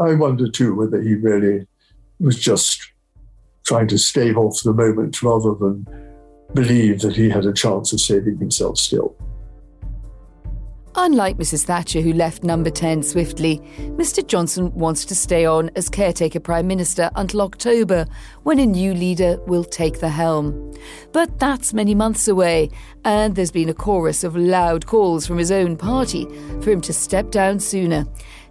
I 0.00 0.14
wonder 0.14 0.50
too 0.50 0.74
whether 0.74 1.00
he 1.00 1.14
really 1.14 1.66
was 2.20 2.38
just 2.38 2.92
trying 3.64 3.88
to 3.88 3.98
stave 3.98 4.38
off 4.38 4.62
the 4.62 4.72
moment 4.72 5.22
rather 5.22 5.54
than 5.54 5.86
believe 6.54 7.00
that 7.00 7.16
he 7.16 7.28
had 7.28 7.44
a 7.44 7.52
chance 7.52 7.92
of 7.92 8.00
saving 8.00 8.38
himself 8.38 8.78
still. 8.78 9.16
Unlike 10.98 11.36
Mrs. 11.36 11.64
Thatcher, 11.64 12.00
who 12.00 12.14
left 12.14 12.42
number 12.42 12.70
10 12.70 13.02
swiftly, 13.02 13.58
Mr. 13.98 14.26
Johnson 14.26 14.72
wants 14.72 15.04
to 15.04 15.14
stay 15.14 15.44
on 15.44 15.70
as 15.76 15.90
caretaker 15.90 16.40
Prime 16.40 16.66
Minister 16.66 17.10
until 17.16 17.42
October, 17.42 18.06
when 18.44 18.58
a 18.58 18.64
new 18.64 18.94
leader 18.94 19.38
will 19.46 19.62
take 19.62 20.00
the 20.00 20.08
helm. 20.08 20.72
But 21.12 21.38
that's 21.38 21.74
many 21.74 21.94
months 21.94 22.28
away, 22.28 22.70
and 23.04 23.36
there's 23.36 23.50
been 23.50 23.68
a 23.68 23.74
chorus 23.74 24.24
of 24.24 24.36
loud 24.36 24.86
calls 24.86 25.26
from 25.26 25.36
his 25.36 25.52
own 25.52 25.76
party 25.76 26.24
for 26.62 26.70
him 26.70 26.80
to 26.80 26.94
step 26.94 27.30
down 27.30 27.60
sooner. 27.60 28.06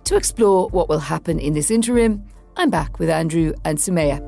To 0.06 0.16
explore 0.16 0.70
what 0.70 0.88
will 0.88 1.00
happen 1.00 1.40
in 1.40 1.54
this 1.54 1.72
interim, 1.72 2.24
I'm 2.58 2.70
back 2.70 3.00
with 3.00 3.10
Andrew 3.10 3.56
and 3.66 3.80
Soumaya. 3.80 4.22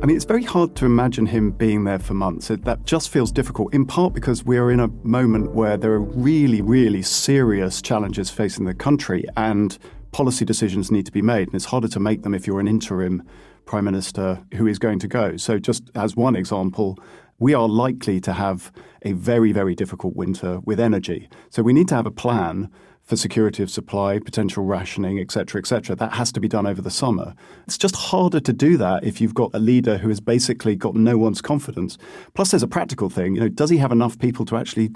I 0.00 0.06
mean, 0.06 0.14
it's 0.14 0.24
very 0.24 0.44
hard 0.44 0.76
to 0.76 0.86
imagine 0.86 1.26
him 1.26 1.50
being 1.50 1.82
there 1.82 1.98
for 1.98 2.14
months. 2.14 2.46
That 2.46 2.86
just 2.86 3.08
feels 3.08 3.32
difficult, 3.32 3.74
in 3.74 3.84
part 3.84 4.14
because 4.14 4.44
we're 4.44 4.70
in 4.70 4.78
a 4.78 4.86
moment 5.02 5.56
where 5.56 5.76
there 5.76 5.90
are 5.90 6.00
really, 6.00 6.62
really 6.62 7.02
serious 7.02 7.82
challenges 7.82 8.30
facing 8.30 8.64
the 8.64 8.72
country 8.72 9.24
and 9.36 9.76
policy 10.12 10.44
decisions 10.44 10.92
need 10.92 11.04
to 11.06 11.12
be 11.12 11.20
made. 11.20 11.48
And 11.48 11.56
it's 11.56 11.64
harder 11.64 11.88
to 11.88 11.98
make 11.98 12.22
them 12.22 12.32
if 12.32 12.46
you're 12.46 12.60
an 12.60 12.68
interim 12.68 13.24
prime 13.66 13.84
minister 13.84 14.40
who 14.54 14.68
is 14.68 14.78
going 14.78 15.00
to 15.00 15.08
go. 15.08 15.36
So, 15.36 15.58
just 15.58 15.90
as 15.96 16.14
one 16.14 16.36
example, 16.36 16.96
we 17.40 17.52
are 17.52 17.68
likely 17.68 18.20
to 18.20 18.32
have 18.32 18.70
a 19.02 19.12
very, 19.12 19.50
very 19.50 19.74
difficult 19.74 20.14
winter 20.14 20.60
with 20.60 20.78
energy. 20.78 21.28
So, 21.48 21.64
we 21.64 21.72
need 21.72 21.88
to 21.88 21.96
have 21.96 22.06
a 22.06 22.12
plan 22.12 22.70
for 23.02 23.16
security 23.16 23.60
of 23.60 23.70
supply, 23.70 24.20
potential 24.20 24.64
rationing, 24.64 25.18
etc., 25.18 25.58
etc. 25.58 25.96
That 25.96 26.12
has 26.12 26.30
to 26.30 26.38
be 26.38 26.46
done 26.46 26.64
over 26.64 26.80
the 26.80 26.92
summer. 26.92 27.34
It's 27.66 27.76
just 27.76 27.96
harder 27.96 28.38
to 28.38 28.52
do 28.52 28.76
that 28.76 29.02
if 29.02 29.20
you've 29.20 29.34
got 29.34 29.50
a 29.52 29.58
leader 29.58 29.98
who 29.98 30.08
has 30.08 30.20
basically 30.20 30.76
got 30.76 30.94
no 30.94 31.18
one's 31.18 31.40
confidence. 31.40 31.98
Plus, 32.34 32.52
there's 32.52 32.62
a 32.62 32.68
practical 32.68 33.10
thing. 33.10 33.34
You 33.34 33.40
know, 33.40 33.48
does 33.48 33.70
he 33.70 33.78
have 33.78 33.90
enough 33.90 34.16
people 34.20 34.44
to 34.44 34.56
actually 34.56 34.92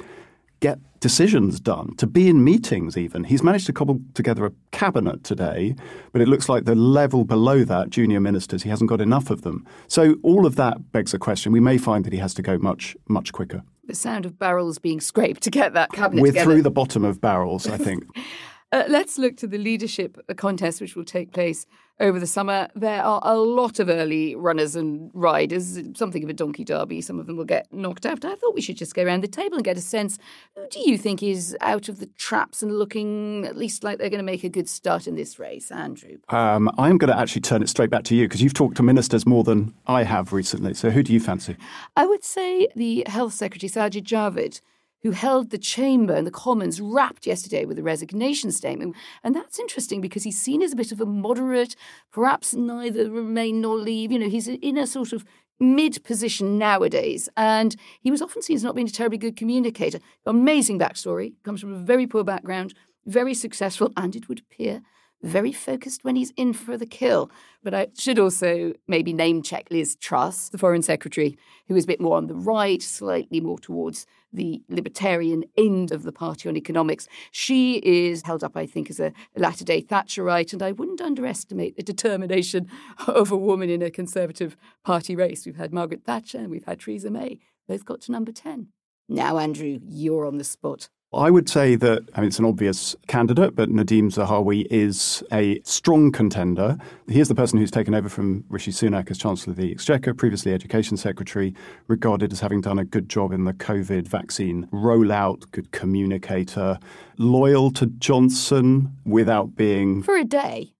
get 0.60 0.78
decisions 1.00 1.60
done, 1.60 1.94
to 1.96 2.06
be 2.06 2.28
in 2.28 2.42
meetings 2.42 2.96
even. 2.96 3.24
He's 3.24 3.42
managed 3.42 3.66
to 3.66 3.72
cobble 3.72 4.00
together 4.14 4.46
a 4.46 4.52
cabinet 4.70 5.22
today, 5.22 5.74
but 6.12 6.22
it 6.22 6.28
looks 6.28 6.48
like 6.48 6.64
the 6.64 6.74
level 6.74 7.24
below 7.24 7.64
that, 7.64 7.90
junior 7.90 8.20
ministers, 8.20 8.62
he 8.62 8.70
hasn't 8.70 8.88
got 8.88 9.00
enough 9.00 9.30
of 9.30 9.42
them. 9.42 9.66
So 9.86 10.16
all 10.22 10.46
of 10.46 10.56
that 10.56 10.92
begs 10.92 11.12
a 11.12 11.18
question. 11.18 11.52
We 11.52 11.60
may 11.60 11.76
find 11.76 12.04
that 12.04 12.12
he 12.12 12.18
has 12.20 12.32
to 12.34 12.42
go 12.42 12.58
much, 12.58 12.96
much 13.08 13.32
quicker 13.32 13.62
the 13.86 13.94
sound 13.94 14.24
of 14.24 14.38
barrels 14.38 14.78
being 14.78 15.00
scraped 15.00 15.42
to 15.42 15.50
get 15.50 15.74
that 15.74 15.92
cabinet 15.92 16.22
We're 16.22 16.28
together. 16.28 16.52
through 16.52 16.62
the 16.62 16.70
bottom 16.70 17.04
of 17.04 17.20
barrels, 17.20 17.66
I 17.66 17.76
think. 17.76 18.04
uh, 18.72 18.84
let's 18.88 19.18
look 19.18 19.36
to 19.38 19.46
the 19.46 19.58
leadership 19.58 20.18
contest, 20.36 20.80
which 20.80 20.96
will 20.96 21.04
take 21.04 21.32
place 21.32 21.66
over 22.00 22.18
the 22.18 22.26
summer. 22.26 22.68
There 22.74 23.02
are 23.02 23.20
a 23.22 23.36
lot 23.36 23.78
of 23.78 23.88
early 23.88 24.34
runners 24.34 24.74
and 24.74 25.10
riders, 25.14 25.78
something 25.94 26.24
of 26.24 26.30
a 26.30 26.32
donkey 26.32 26.64
derby. 26.64 27.00
Some 27.00 27.18
of 27.18 27.26
them 27.26 27.36
will 27.36 27.44
get 27.44 27.72
knocked 27.72 28.06
out. 28.06 28.24
I 28.24 28.34
thought 28.34 28.54
we 28.54 28.60
should 28.60 28.76
just 28.76 28.94
go 28.94 29.04
around 29.04 29.22
the 29.22 29.28
table 29.28 29.56
and 29.56 29.64
get 29.64 29.76
a 29.76 29.80
sense. 29.80 30.18
Who 30.56 30.66
do 30.68 30.80
you 30.80 30.98
think 30.98 31.22
is 31.22 31.56
out 31.60 31.88
of 31.88 32.00
the 32.00 32.06
traps 32.06 32.62
and 32.62 32.78
looking 32.78 33.44
at 33.46 33.56
least 33.56 33.84
like 33.84 33.98
they're 33.98 34.10
going 34.10 34.18
to 34.18 34.24
make 34.24 34.44
a 34.44 34.48
good 34.48 34.68
start 34.68 35.06
in 35.06 35.14
this 35.14 35.38
race, 35.38 35.70
Andrew? 35.70 36.18
Um, 36.30 36.70
I'm 36.78 36.98
going 36.98 37.12
to 37.12 37.18
actually 37.18 37.42
turn 37.42 37.62
it 37.62 37.68
straight 37.68 37.90
back 37.90 38.04
to 38.04 38.14
you 38.14 38.26
because 38.26 38.42
you've 38.42 38.54
talked 38.54 38.76
to 38.78 38.82
ministers 38.82 39.26
more 39.26 39.44
than 39.44 39.74
I 39.86 40.02
have 40.02 40.32
recently. 40.32 40.74
So 40.74 40.90
who 40.90 41.02
do 41.02 41.12
you 41.12 41.20
fancy? 41.20 41.56
I 41.96 42.06
would 42.06 42.24
say 42.24 42.68
the 42.74 43.04
Health 43.06 43.34
Secretary, 43.34 43.70
Sajid 43.70 44.04
Javid 44.04 44.60
who 45.04 45.10
held 45.10 45.50
the 45.50 45.58
chamber 45.58 46.14
and 46.14 46.26
the 46.26 46.32
Commons 46.32 46.80
rapt 46.80 47.26
yesterday 47.26 47.66
with 47.66 47.78
a 47.78 47.82
resignation 47.82 48.50
statement. 48.50 48.96
And 49.22 49.36
that's 49.36 49.60
interesting 49.60 50.00
because 50.00 50.24
he's 50.24 50.40
seen 50.40 50.62
as 50.62 50.72
a 50.72 50.76
bit 50.76 50.92
of 50.92 51.00
a 51.00 51.06
moderate, 51.06 51.76
perhaps 52.10 52.54
neither 52.54 53.10
remain 53.10 53.60
nor 53.60 53.76
leave. 53.76 54.10
You 54.10 54.18
know, 54.18 54.30
he's 54.30 54.48
in 54.48 54.78
a 54.78 54.86
sort 54.86 55.12
of 55.12 55.26
mid 55.60 56.02
position 56.04 56.56
nowadays. 56.56 57.28
And 57.36 57.76
he 58.00 58.10
was 58.10 58.22
often 58.22 58.40
seen 58.40 58.56
as 58.56 58.64
not 58.64 58.74
being 58.74 58.88
a 58.88 58.90
terribly 58.90 59.18
good 59.18 59.36
communicator. 59.36 60.00
Amazing 60.24 60.78
backstory, 60.78 61.34
comes 61.44 61.60
from 61.60 61.74
a 61.74 61.78
very 61.78 62.06
poor 62.06 62.24
background, 62.24 62.72
very 63.04 63.34
successful, 63.34 63.92
and 63.98 64.16
it 64.16 64.30
would 64.30 64.40
appear 64.40 64.80
very 65.24 65.52
focused 65.52 66.04
when 66.04 66.16
he's 66.16 66.32
in 66.36 66.52
for 66.52 66.76
the 66.76 66.86
kill. 66.86 67.30
But 67.62 67.74
I 67.74 67.88
should 67.98 68.18
also 68.18 68.74
maybe 68.86 69.12
name 69.12 69.42
check 69.42 69.68
Liz 69.70 69.96
Truss, 69.96 70.50
the 70.50 70.58
Foreign 70.58 70.82
Secretary, 70.82 71.38
who 71.66 71.76
is 71.76 71.84
a 71.84 71.88
bit 71.88 72.00
more 72.00 72.16
on 72.16 72.26
the 72.26 72.34
right, 72.34 72.82
slightly 72.82 73.40
more 73.40 73.58
towards 73.58 74.06
the 74.34 74.62
libertarian 74.68 75.44
end 75.56 75.92
of 75.92 76.02
the 76.02 76.12
party 76.12 76.48
on 76.48 76.56
economics. 76.56 77.08
She 77.30 77.76
is 77.76 78.22
held 78.22 78.44
up, 78.44 78.56
I 78.56 78.66
think, 78.66 78.90
as 78.90 79.00
a 79.00 79.12
latter 79.36 79.64
day 79.64 79.82
Thatcherite, 79.82 80.52
and 80.52 80.62
I 80.62 80.72
wouldn't 80.72 81.00
underestimate 81.00 81.76
the 81.76 81.82
determination 81.82 82.68
of 83.06 83.30
a 83.30 83.36
woman 83.36 83.70
in 83.70 83.82
a 83.82 83.90
Conservative 83.90 84.56
Party 84.84 85.16
race. 85.16 85.46
We've 85.46 85.56
had 85.56 85.72
Margaret 85.72 86.04
Thatcher 86.04 86.38
and 86.38 86.50
we've 86.50 86.64
had 86.64 86.80
Theresa 86.80 87.10
May. 87.10 87.38
Both 87.66 87.84
got 87.84 88.00
to 88.02 88.12
number 88.12 88.32
10. 88.32 88.68
Now, 89.08 89.38
Andrew, 89.38 89.78
you're 89.82 90.26
on 90.26 90.38
the 90.38 90.44
spot. 90.44 90.88
I 91.14 91.30
would 91.30 91.48
say 91.48 91.76
that 91.76 92.02
I 92.14 92.20
mean, 92.20 92.28
it's 92.28 92.38
an 92.38 92.44
obvious 92.44 92.96
candidate, 93.06 93.54
but 93.54 93.68
Nadhim 93.68 94.12
Zahawi 94.12 94.66
is 94.70 95.22
a 95.32 95.60
strong 95.64 96.12
contender. 96.12 96.78
He 97.08 97.20
is 97.20 97.28
the 97.28 97.34
person 97.34 97.58
who's 97.58 97.70
taken 97.70 97.94
over 97.94 98.08
from 98.08 98.44
Rishi 98.48 98.70
Sunak 98.70 99.10
as 99.10 99.18
Chancellor 99.18 99.52
of 99.52 99.56
the 99.56 99.70
Exchequer, 99.70 100.14
previously 100.14 100.52
Education 100.52 100.96
Secretary, 100.96 101.54
regarded 101.88 102.32
as 102.32 102.40
having 102.40 102.60
done 102.60 102.78
a 102.78 102.84
good 102.84 103.08
job 103.08 103.32
in 103.32 103.44
the 103.44 103.52
COVID 103.52 104.08
vaccine 104.08 104.68
rollout, 104.72 105.50
good 105.52 105.72
communicator, 105.72 106.78
loyal 107.18 107.70
to 107.72 107.86
Johnson 107.86 108.96
without 109.04 109.56
being. 109.56 110.02
For 110.02 110.16
a 110.16 110.24
day. 110.24 110.74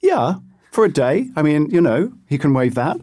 Yeah, 0.00 0.36
for 0.70 0.84
a 0.84 0.92
day. 0.92 1.30
I 1.36 1.42
mean, 1.42 1.68
you 1.70 1.80
know, 1.80 2.12
he 2.26 2.38
can 2.38 2.54
waive 2.54 2.74
that. 2.76 2.96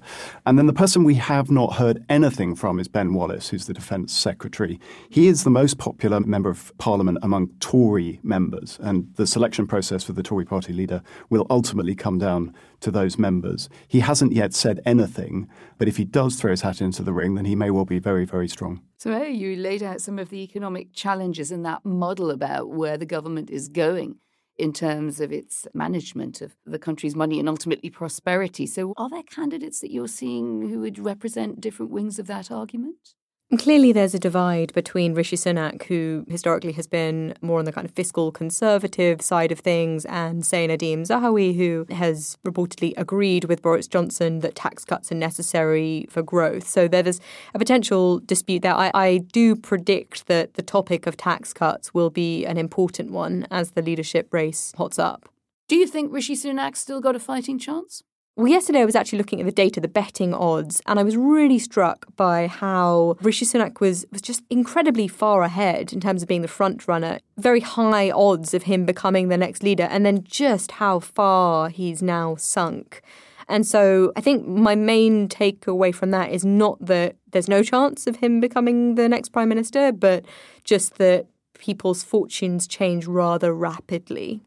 And 0.45 0.58
then 0.58 0.67
the 0.67 0.73
person 0.73 1.03
we 1.03 1.15
have 1.15 1.51
not 1.51 1.75
heard 1.75 2.03
anything 2.10 2.56
from 2.56 2.80
is 2.80 2.88
Ben 2.88 3.13
Wallace, 3.13 3.49
who's 3.49 3.65
the 3.65 3.73
Defence 3.73 4.13
Secretary. 4.13 4.80
He 5.10 5.27
is 5.27 5.43
the 5.43 5.49
most 5.49 5.77
popular 5.77 6.19
member 6.21 6.49
of 6.49 6.75
Parliament 6.77 7.17
among 7.21 7.49
Tory 7.60 8.19
members, 8.23 8.80
and 8.82 9.13
the 9.15 9.27
selection 9.27 9.67
process 9.67 10.03
for 10.03 10.13
the 10.13 10.23
Tory 10.23 10.45
party 10.45 10.73
leader 10.73 11.01
will 11.30 11.45
ultimately 11.49 11.95
come 11.95 12.17
down 12.17 12.53
to 12.80 12.91
those 12.91 13.17
members. 13.17 13.69
He 13.88 13.99
hasn't 13.99 14.34
yet 14.34 14.53
said 14.53 14.80
anything, 14.86 15.49
but 15.77 15.88
if 15.88 15.97
he 15.97 16.06
does 16.06 16.36
throw 16.36 16.51
his 16.51 16.62
hat 16.62 16.80
into 16.80 17.03
the 17.03 17.13
ring, 17.13 17.36
then 17.36 17.45
he 17.45 17.56
may 17.56 17.71
well 17.71 17.86
be 17.86 17.99
very, 17.99 18.25
very 18.25 18.47
strong. 18.47 18.82
So, 18.97 19.12
hey, 19.12 19.32
you 19.32 19.56
laid 19.56 19.84
out 19.84 20.01
some 20.01 20.19
of 20.19 20.30
the 20.30 20.41
economic 20.43 20.93
challenges 20.93 21.51
and 21.51 21.65
that 21.65 21.86
model 21.86 22.32
about 22.32 22.69
where 22.69 22.97
the 22.97 23.06
government 23.06 23.49
is 23.49 23.67
going 23.67 24.17
in 24.58 24.74
terms 24.74 25.20
of 25.20 25.32
its 25.32 25.67
management 25.74 26.41
of 26.41 26.56
the 26.65 26.80
country's 26.80 27.15
money 27.15 27.39
and 27.39 27.48
ultimately 27.48 27.89
prosperity. 27.89 28.65
So, 28.65 28.93
are 28.98 29.10
there 29.10 29.24
candidates 29.24 29.80
that 29.82 29.91
you're 29.91 30.08
seeing 30.08 30.70
who 30.70 30.80
would 30.80 31.00
represent 31.00 31.62
different 31.62 31.91
wings 31.91 32.20
of 32.20 32.28
that 32.28 32.52
argument? 32.52 33.13
Clearly, 33.57 33.93
there's 33.93 34.13
a 34.13 34.19
divide 34.19 34.73
between 34.73 35.13
Rishi 35.13 35.38
Sunak, 35.38 35.83
who 35.83 36.25
historically 36.27 36.73
has 36.73 36.86
been 36.86 37.33
more 37.41 37.60
on 37.60 37.65
the 37.65 37.71
kind 37.71 37.88
of 37.88 37.93
fiscal 37.95 38.29
conservative 38.29 39.21
side 39.21 39.53
of 39.53 39.60
things, 39.60 40.03
and 40.03 40.45
say 40.45 40.67
Nadhim 40.67 41.03
Zahawi, 41.03 41.55
who 41.55 41.86
has 41.89 42.38
reportedly 42.45 42.93
agreed 42.97 43.45
with 43.45 43.62
Boris 43.62 43.88
Johnson 43.88 44.39
that 44.41 44.55
tax 44.55 44.83
cuts 44.83 45.13
are 45.13 45.15
necessary 45.15 46.07
for 46.10 46.21
growth. 46.21 46.67
So 46.67 46.89
there's 46.89 47.21
a 47.53 47.57
potential 47.57 48.19
dispute 48.19 48.63
there. 48.63 48.75
I, 48.75 48.91
I 48.93 49.17
do 49.19 49.55
predict 49.55 50.27
that 50.27 50.55
the 50.55 50.62
topic 50.62 51.07
of 51.07 51.15
tax 51.15 51.53
cuts 51.53 51.93
will 51.93 52.10
be 52.10 52.45
an 52.45 52.57
important 52.57 53.12
one 53.12 53.47
as 53.49 53.71
the 53.71 53.81
leadership 53.81 54.33
race 54.33 54.73
hots 54.75 54.99
up. 54.99 55.29
Do 55.69 55.77
you 55.77 55.88
think 55.88 56.12
Rishi 56.12 56.36
Sunak's 56.36 56.79
still 56.79 56.99
got 56.99 57.15
a 57.15 57.19
fighting 57.19 57.60
chance? 57.60 58.03
Well, 58.38 58.47
yesterday 58.47 58.82
I 58.82 58.86
was 58.86 58.95
actually 58.95 59.17
looking 59.17 59.39
at 59.39 59.47
the 59.47 59.52
data, 59.52 59.82
the 59.82 59.88
betting 59.88 60.32
odds, 60.32 60.80
and 60.86 61.00
I 61.00 61.04
was 61.04 61.17
really 61.17 61.58
struck 61.58 62.06
by 62.15 62.45
how 62.45 63.17
Rishi 63.19 63.45
Sunak 63.45 63.80
was 63.80 64.06
was 64.12 64.21
just 64.21 64.43
incredibly 64.52 65.08
far 65.08 65.41
ahead 65.41 65.91
in 65.91 66.00
terms 66.00 66.21
of 66.21 66.28
being 66.28 66.43
the 66.43 66.47
front 66.47 66.88
runner. 66.88 67.17
Very 67.39 67.62
high 67.62 68.12
odds 68.12 68.54
of 68.54 68.63
him 68.63 68.86
becoming 68.86 69.30
the 69.30 69.38
next 69.38 69.63
leader, 69.63 69.86
and 69.86 70.06
then 70.06 70.23
just 70.23 70.73
how 70.73 71.00
far 71.00 71.69
he's 71.69 72.04
now 72.04 72.36
sunk. 72.36 73.02
And 73.50 73.65
so 73.65 74.12
I 74.15 74.21
think 74.21 74.47
my 74.47 74.76
main 74.76 75.30
takeaway 75.30 75.95
from 75.95 76.12
that 76.12 76.32
is 76.32 76.45
not 76.45 76.78
that 76.86 77.15
there's 77.32 77.50
no 77.50 77.63
chance 77.63 78.06
of 78.06 78.17
him 78.17 78.39
becoming 78.39 78.93
the 78.93 79.10
next 79.10 79.30
prime 79.30 79.50
minister, 79.50 79.91
but 79.91 80.26
just 80.63 81.00
that 81.00 81.26
people's 81.58 82.04
fortunes 82.04 82.67
change 82.67 83.08
rather 83.08 83.52
rapidly. 83.52 84.43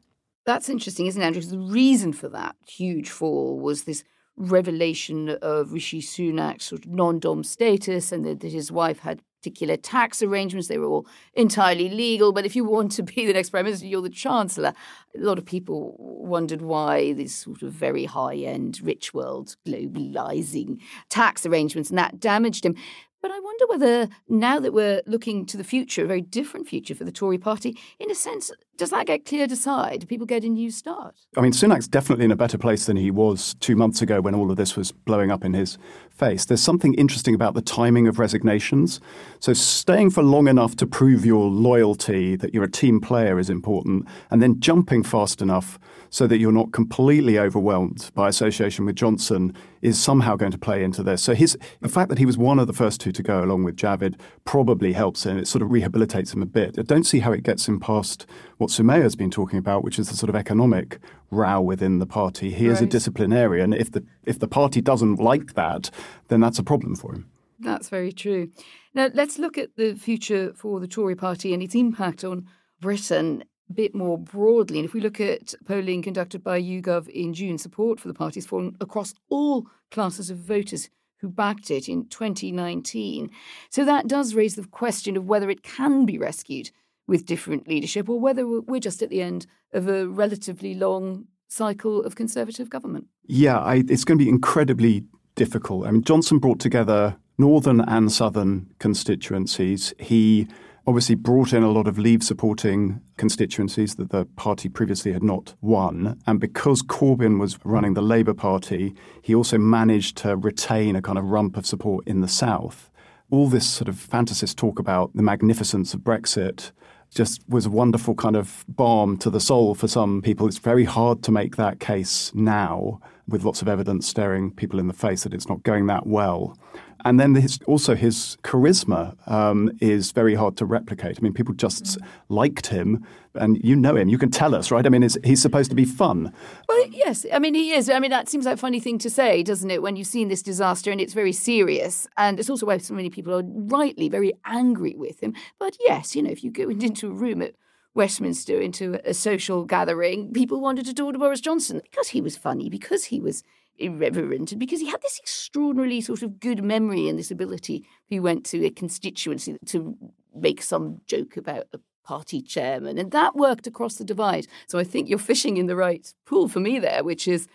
That's 0.46 0.68
interesting, 0.68 1.06
isn't 1.06 1.20
it, 1.20 1.24
Andrew? 1.24 1.40
Because 1.40 1.52
the 1.52 1.58
reason 1.58 2.12
for 2.12 2.28
that 2.30 2.56
huge 2.66 3.10
fall 3.10 3.58
was 3.58 3.84
this 3.84 4.04
revelation 4.36 5.36
of 5.42 5.72
Rishi 5.72 6.00
Sunak's 6.00 6.64
sort 6.64 6.86
of 6.86 6.90
non-dom 6.90 7.44
status 7.44 8.10
and 8.10 8.24
that 8.24 8.42
his 8.42 8.72
wife 8.72 9.00
had 9.00 9.20
particular 9.40 9.76
tax 9.76 10.22
arrangements. 10.22 10.68
They 10.68 10.78
were 10.78 10.86
all 10.86 11.06
entirely 11.34 11.88
legal. 11.88 12.32
But 12.32 12.44
if 12.44 12.54
you 12.54 12.64
want 12.64 12.92
to 12.92 13.02
be 13.02 13.26
the 13.26 13.32
next 13.32 13.50
prime 13.50 13.64
minister, 13.64 13.86
you're 13.86 14.02
the 14.02 14.10
chancellor. 14.10 14.74
A 15.16 15.20
lot 15.20 15.38
of 15.38 15.46
people 15.46 15.96
wondered 15.98 16.62
why 16.62 17.12
this 17.14 17.34
sort 17.34 17.62
of 17.62 17.72
very 17.72 18.04
high 18.04 18.36
end, 18.36 18.80
rich 18.82 19.14
world 19.14 19.56
globalizing 19.66 20.78
tax 21.08 21.46
arrangements 21.46 21.90
and 21.90 21.98
that 21.98 22.20
damaged 22.20 22.64
him. 22.64 22.76
But 23.22 23.30
I 23.30 23.40
wonder 23.40 23.66
whether 23.66 24.08
now 24.28 24.58
that 24.60 24.72
we're 24.72 25.02
looking 25.06 25.44
to 25.46 25.56
the 25.56 25.64
future, 25.64 26.04
a 26.04 26.06
very 26.06 26.22
different 26.22 26.66
future 26.66 26.94
for 26.94 27.04
the 27.04 27.12
Tory 27.12 27.36
party, 27.36 27.76
in 27.98 28.10
a 28.10 28.14
sense, 28.14 28.50
does 28.78 28.90
that 28.90 29.06
get 29.06 29.26
cleared 29.26 29.52
aside? 29.52 30.00
Do 30.00 30.06
people 30.06 30.26
get 30.26 30.42
a 30.42 30.48
new 30.48 30.70
start? 30.70 31.14
I 31.36 31.42
mean, 31.42 31.52
Sunak's 31.52 31.86
definitely 31.86 32.24
in 32.24 32.30
a 32.30 32.36
better 32.36 32.56
place 32.56 32.86
than 32.86 32.96
he 32.96 33.10
was 33.10 33.54
two 33.60 33.76
months 33.76 34.00
ago 34.00 34.22
when 34.22 34.34
all 34.34 34.50
of 34.50 34.56
this 34.56 34.74
was 34.74 34.90
blowing 34.90 35.30
up 35.30 35.44
in 35.44 35.52
his 35.52 35.76
face. 36.08 36.46
There's 36.46 36.62
something 36.62 36.94
interesting 36.94 37.34
about 37.34 37.52
the 37.52 37.60
timing 37.60 38.08
of 38.08 38.18
resignations. 38.18 39.00
So, 39.38 39.52
staying 39.52 40.10
for 40.10 40.22
long 40.22 40.48
enough 40.48 40.76
to 40.76 40.86
prove 40.86 41.26
your 41.26 41.50
loyalty, 41.50 42.36
that 42.36 42.54
you're 42.54 42.64
a 42.64 42.70
team 42.70 43.00
player, 43.00 43.38
is 43.38 43.50
important, 43.50 44.06
and 44.30 44.40
then 44.40 44.60
jumping 44.60 45.02
fast 45.02 45.42
enough 45.42 45.78
so 46.10 46.26
that 46.26 46.38
you're 46.38 46.52
not 46.52 46.72
completely 46.72 47.38
overwhelmed 47.38 48.10
by 48.14 48.28
association 48.28 48.84
with 48.84 48.96
Johnson 48.96 49.54
is 49.80 49.98
somehow 49.98 50.36
going 50.36 50.50
to 50.50 50.58
play 50.58 50.82
into 50.82 51.02
this. 51.02 51.22
So 51.22 51.34
his 51.34 51.56
the 51.80 51.88
fact 51.88 52.08
that 52.10 52.18
he 52.18 52.26
was 52.26 52.36
one 52.36 52.58
of 52.58 52.66
the 52.66 52.72
first 52.72 53.00
two 53.00 53.12
to 53.12 53.22
go 53.22 53.42
along 53.42 53.64
with 53.64 53.76
Javid 53.76 54.20
probably 54.44 54.92
helps 54.92 55.24
him. 55.24 55.38
It 55.38 55.46
sort 55.46 55.62
of 55.62 55.68
rehabilitates 55.68 56.34
him 56.34 56.42
a 56.42 56.46
bit. 56.46 56.78
I 56.78 56.82
don't 56.82 57.04
see 57.04 57.20
how 57.20 57.32
it 57.32 57.44
gets 57.44 57.66
him 57.66 57.80
past 57.80 58.26
what 58.58 58.70
Soumaya 58.70 59.02
has 59.02 59.16
been 59.16 59.30
talking 59.30 59.58
about, 59.58 59.84
which 59.84 59.98
is 59.98 60.08
the 60.10 60.16
sort 60.16 60.28
of 60.28 60.36
economic 60.36 60.98
row 61.30 61.60
within 61.60 62.00
the 62.00 62.06
party. 62.06 62.50
He 62.50 62.66
right. 62.66 62.72
is 62.72 62.82
a 62.82 62.86
disciplinarian. 62.86 63.72
If 63.72 63.92
the 63.92 64.04
if 64.24 64.38
the 64.38 64.48
party 64.48 64.80
doesn't 64.80 65.16
like 65.16 65.54
that, 65.54 65.90
then 66.28 66.40
that's 66.40 66.58
a 66.58 66.64
problem 66.64 66.96
for 66.96 67.14
him. 67.14 67.30
That's 67.60 67.88
very 67.88 68.12
true. 68.12 68.50
Now 68.94 69.10
let's 69.14 69.38
look 69.38 69.56
at 69.58 69.76
the 69.76 69.94
future 69.94 70.52
for 70.54 70.80
the 70.80 70.88
Tory 70.88 71.14
party 71.14 71.54
and 71.54 71.62
its 71.62 71.74
impact 71.74 72.24
on 72.24 72.46
Britain 72.80 73.44
bit 73.72 73.94
more 73.94 74.18
broadly, 74.18 74.78
and 74.78 74.84
if 74.84 74.94
we 74.94 75.00
look 75.00 75.20
at 75.20 75.54
polling 75.66 76.02
conducted 76.02 76.42
by 76.42 76.60
YouGov 76.60 77.08
in 77.08 77.34
June, 77.34 77.58
support 77.58 78.00
for 78.00 78.08
the 78.08 78.14
party's 78.14 78.46
fallen 78.46 78.76
across 78.80 79.14
all 79.28 79.66
classes 79.90 80.30
of 80.30 80.38
voters 80.38 80.90
who 81.18 81.28
backed 81.28 81.70
it 81.70 81.88
in 81.88 82.06
2019. 82.06 83.30
So 83.68 83.84
that 83.84 84.08
does 84.08 84.34
raise 84.34 84.56
the 84.56 84.66
question 84.66 85.16
of 85.16 85.26
whether 85.26 85.50
it 85.50 85.62
can 85.62 86.06
be 86.06 86.18
rescued 86.18 86.70
with 87.06 87.26
different 87.26 87.68
leadership 87.68 88.08
or 88.08 88.18
whether 88.18 88.46
we're 88.46 88.80
just 88.80 89.02
at 89.02 89.10
the 89.10 89.20
end 89.20 89.46
of 89.72 89.88
a 89.88 90.06
relatively 90.08 90.74
long 90.74 91.26
cycle 91.48 92.02
of 92.02 92.14
Conservative 92.14 92.70
government. 92.70 93.06
Yeah, 93.26 93.58
I, 93.58 93.84
it's 93.88 94.04
going 94.04 94.18
to 94.18 94.24
be 94.24 94.28
incredibly 94.28 95.04
difficult. 95.34 95.86
I 95.86 95.90
mean, 95.90 96.02
Johnson 96.02 96.38
brought 96.38 96.60
together 96.60 97.16
northern 97.38 97.80
and 97.80 98.10
southern 98.12 98.72
constituencies. 98.78 99.92
He 99.98 100.46
obviously 100.90 101.14
brought 101.14 101.52
in 101.52 101.62
a 101.62 101.70
lot 101.70 101.86
of 101.86 102.00
leave 102.00 102.20
supporting 102.20 103.00
constituencies 103.16 103.94
that 103.94 104.10
the 104.10 104.24
party 104.34 104.68
previously 104.68 105.12
had 105.12 105.22
not 105.22 105.54
won. 105.60 106.20
And 106.26 106.40
because 106.40 106.82
Corbyn 106.82 107.38
was 107.38 107.64
running 107.64 107.94
the 107.94 108.02
Labour 108.02 108.34
Party, 108.34 108.96
he 109.22 109.32
also 109.32 109.56
managed 109.56 110.16
to 110.16 110.36
retain 110.36 110.96
a 110.96 111.00
kind 111.00 111.16
of 111.16 111.26
rump 111.26 111.56
of 111.56 111.64
support 111.64 112.08
in 112.08 112.22
the 112.22 112.26
South. 112.26 112.90
All 113.30 113.48
this 113.48 113.68
sort 113.68 113.86
of 113.86 113.94
fantasist 113.94 114.56
talk 114.56 114.80
about 114.80 115.14
the 115.14 115.22
magnificence 115.22 115.94
of 115.94 116.00
Brexit 116.00 116.72
just 117.14 117.48
was 117.48 117.66
a 117.66 117.70
wonderful 117.70 118.16
kind 118.16 118.34
of 118.34 118.64
balm 118.66 119.16
to 119.18 119.30
the 119.30 119.38
soul 119.38 119.76
for 119.76 119.86
some 119.86 120.20
people. 120.20 120.48
It's 120.48 120.58
very 120.58 120.84
hard 120.84 121.22
to 121.22 121.30
make 121.30 121.54
that 121.54 121.78
case 121.78 122.32
now 122.34 123.00
with 123.28 123.44
lots 123.44 123.62
of 123.62 123.68
evidence 123.68 124.08
staring 124.08 124.50
people 124.50 124.80
in 124.80 124.88
the 124.88 124.92
face 124.92 125.22
that 125.22 125.34
it's 125.34 125.48
not 125.48 125.62
going 125.62 125.86
that 125.86 126.08
well. 126.08 126.58
And 127.04 127.18
then 127.18 127.34
his, 127.34 127.58
also 127.66 127.94
his 127.94 128.36
charisma 128.42 129.16
um, 129.30 129.70
is 129.80 130.12
very 130.12 130.34
hard 130.34 130.56
to 130.58 130.64
replicate. 130.64 131.18
I 131.18 131.22
mean, 131.22 131.32
people 131.32 131.54
just 131.54 131.84
mm. 131.84 132.06
liked 132.28 132.66
him, 132.68 133.06
and 133.34 133.62
you 133.64 133.76
know 133.76 133.96
him. 133.96 134.08
You 134.08 134.18
can 134.18 134.30
tell 134.30 134.54
us, 134.54 134.70
right? 134.70 134.84
I 134.84 134.88
mean, 134.88 135.06
he's 135.24 135.40
supposed 135.40 135.70
to 135.70 135.76
be 135.76 135.84
fun. 135.84 136.32
Well, 136.68 136.86
yes. 136.88 137.24
I 137.32 137.38
mean, 137.38 137.54
he 137.54 137.72
is. 137.72 137.88
I 137.88 137.98
mean, 137.98 138.10
that 138.10 138.28
seems 138.28 138.44
like 138.44 138.54
a 138.54 138.58
funny 138.58 138.80
thing 138.80 138.98
to 138.98 139.10
say, 139.10 139.42
doesn't 139.42 139.70
it? 139.70 139.82
When 139.82 139.96
you've 139.96 140.06
seen 140.06 140.28
this 140.28 140.42
disaster 140.42 140.90
and 140.90 141.00
it's 141.00 141.14
very 141.14 141.32
serious, 141.32 142.06
and 142.16 142.38
it's 142.38 142.50
also 142.50 142.66
why 142.66 142.78
so 142.78 142.94
many 142.94 143.10
people 143.10 143.34
are 143.34 143.44
rightly 143.44 144.08
very 144.08 144.32
angry 144.44 144.94
with 144.96 145.22
him. 145.22 145.34
But 145.58 145.76
yes, 145.80 146.14
you 146.16 146.22
know, 146.22 146.30
if 146.30 146.44
you 146.44 146.50
go 146.50 146.68
into 146.68 147.08
a 147.08 147.12
room 147.12 147.42
at 147.42 147.54
Westminster 147.94 148.60
into 148.60 149.00
a 149.04 149.12
social 149.12 149.64
gathering, 149.64 150.32
people 150.32 150.60
wanted 150.60 150.86
to 150.86 150.94
talk 150.94 151.12
to 151.12 151.18
Boris 151.18 151.40
Johnson 151.40 151.80
because 151.82 152.08
he 152.08 152.20
was 152.20 152.36
funny, 152.36 152.68
because 152.68 153.06
he 153.06 153.20
was 153.20 153.42
irreverent. 153.78 154.52
And 154.52 154.60
because 154.60 154.80
he 154.80 154.90
had 154.90 155.02
this 155.02 155.18
extraordinarily 155.18 156.00
sort 156.00 156.22
of 156.22 156.40
good 156.40 156.62
memory 156.62 157.08
and 157.08 157.18
this 157.18 157.30
ability 157.30 157.86
he 158.06 158.20
went 158.20 158.44
to 158.46 158.64
a 158.64 158.70
constituency 158.70 159.56
to 159.66 159.96
make 160.34 160.62
some 160.62 161.00
joke 161.06 161.36
about 161.36 161.66
a 161.72 161.80
party 162.04 162.42
chairman. 162.42 162.98
And 162.98 163.10
that 163.12 163.36
worked 163.36 163.66
across 163.66 163.96
the 163.96 164.04
divide. 164.04 164.46
So 164.66 164.78
i 164.78 164.84
think 164.84 165.08
you're 165.08 165.18
fishing 165.18 165.56
in 165.56 165.66
the 165.66 165.76
right 165.76 166.12
pool 166.26 166.48
for 166.48 166.60
me 166.60 166.78
there 166.78 167.04
which 167.04 167.26
is 167.28 167.48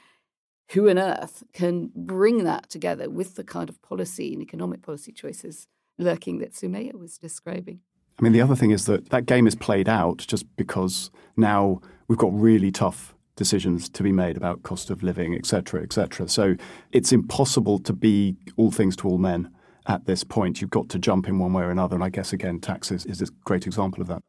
who 0.72 0.90
on 0.90 0.98
earth 0.98 1.44
can 1.54 1.92
bring 1.96 2.44
that 2.44 2.70
together 2.70 3.10
with 3.10 3.36
the 3.36 3.44
kind 3.44 3.70
of 3.70 3.82
policy 3.82 4.34
and 4.34 4.42
economic 4.42 4.82
policy 4.82 5.12
choices 5.12 5.68
lurking 5.98 6.40
that 6.40 6.54
Soumaya 6.54 6.94
was 6.98 7.18
describing? 7.18 7.82
I 8.20 8.24
mean, 8.24 8.32
the 8.32 8.42
other 8.42 8.56
thing 8.56 8.72
is 8.72 8.86
that 8.86 9.10
that 9.10 9.26
game 9.26 9.46
is 9.46 9.56
played 9.56 9.90
out 9.90 10.20
just 10.20 10.46
because 10.56 11.12
now 11.36 11.82
we've 12.08 12.18
got 12.18 12.34
really 12.34 12.72
tough 12.72 13.15
decisions 13.36 13.90
to 13.90 14.04
be 14.04 14.12
made 14.12 14.38
about 14.38 14.64
cost 14.64 14.90
of 14.90 15.04
living, 15.04 15.36
etc., 15.36 15.82
etc. 15.82 16.28
So 16.28 16.56
it's 16.92 17.12
impossible 17.12 17.80
to 17.80 17.94
be 17.94 18.38
all 18.58 18.72
things 18.72 18.96
to 18.98 19.08
all 19.08 19.18
men 19.18 19.52
at 19.88 20.06
this 20.06 20.24
point. 20.24 20.62
You've 20.62 20.70
got 20.70 20.90
to 20.90 21.00
jump 21.00 21.28
in 21.28 21.40
one 21.40 21.54
way 21.54 21.64
or 21.64 21.72
another. 21.72 21.96
And 21.96 22.04
I 22.04 22.10
guess, 22.10 22.34
again, 22.34 22.60
taxes 22.60 23.06
is 23.06 23.22
a 23.22 23.28
great 23.44 23.68
example 23.68 24.02
of 24.02 24.08
that. 24.08 24.22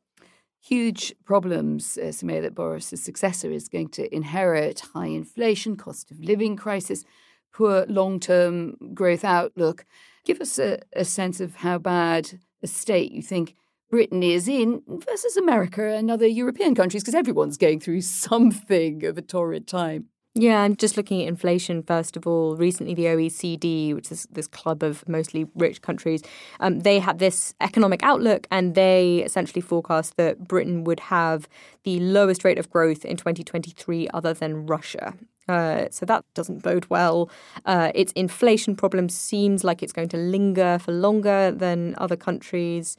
Huge 0.60 1.14
problems, 1.24 1.96
uh, 1.96 2.06
Soumaya, 2.06 2.42
that 2.42 2.54
Boris's 2.54 3.02
successor 3.02 3.50
is 3.52 3.68
going 3.68 3.88
to 3.90 4.12
inherit 4.14 4.82
high 4.94 5.06
inflation, 5.06 5.76
cost 5.76 6.10
of 6.10 6.18
living 6.18 6.56
crisis, 6.56 7.04
poor 7.52 7.86
long 7.88 8.18
term 8.18 8.76
growth 8.92 9.24
outlook. 9.24 9.86
Give 10.24 10.40
us 10.40 10.58
a, 10.58 10.80
a 10.92 11.04
sense 11.04 11.40
of 11.40 11.56
how 11.56 11.78
bad 11.78 12.40
a 12.62 12.66
state 12.66 13.12
you 13.12 13.22
think 13.22 13.54
Britain 13.90 14.22
is 14.22 14.48
in 14.48 14.82
versus 14.88 15.36
America 15.36 15.94
and 15.94 16.10
other 16.10 16.26
European 16.26 16.74
countries 16.74 17.02
because 17.02 17.14
everyone's 17.14 17.56
going 17.56 17.80
through 17.80 18.00
something 18.02 19.04
of 19.04 19.16
a 19.16 19.22
torrid 19.22 19.66
time. 19.66 20.06
Yeah, 20.38 20.60
I'm 20.60 20.76
just 20.76 20.98
looking 20.98 21.22
at 21.22 21.28
inflation 21.28 21.82
first 21.82 22.14
of 22.14 22.26
all. 22.26 22.56
Recently, 22.56 22.92
the 22.92 23.06
OECD, 23.06 23.94
which 23.94 24.12
is 24.12 24.28
this 24.30 24.46
club 24.46 24.82
of 24.82 25.08
mostly 25.08 25.46
rich 25.54 25.80
countries, 25.80 26.22
um, 26.60 26.80
they 26.80 26.98
had 26.98 27.18
this 27.20 27.54
economic 27.62 28.02
outlook 28.02 28.46
and 28.50 28.74
they 28.74 29.22
essentially 29.24 29.62
forecast 29.62 30.18
that 30.18 30.46
Britain 30.46 30.84
would 30.84 31.00
have 31.00 31.48
the 31.84 32.00
lowest 32.00 32.44
rate 32.44 32.58
of 32.58 32.68
growth 32.68 33.02
in 33.06 33.16
2023 33.16 34.08
other 34.12 34.34
than 34.34 34.66
Russia. 34.66 35.14
Uh, 35.48 35.86
so 35.90 36.04
that 36.04 36.22
doesn't 36.34 36.62
bode 36.62 36.84
well. 36.90 37.30
Uh, 37.64 37.90
its 37.94 38.12
inflation 38.12 38.76
problem 38.76 39.08
seems 39.08 39.64
like 39.64 39.82
it's 39.82 39.92
going 39.92 40.08
to 40.08 40.18
linger 40.18 40.78
for 40.78 40.92
longer 40.92 41.50
than 41.50 41.94
other 41.96 42.16
countries. 42.16 42.98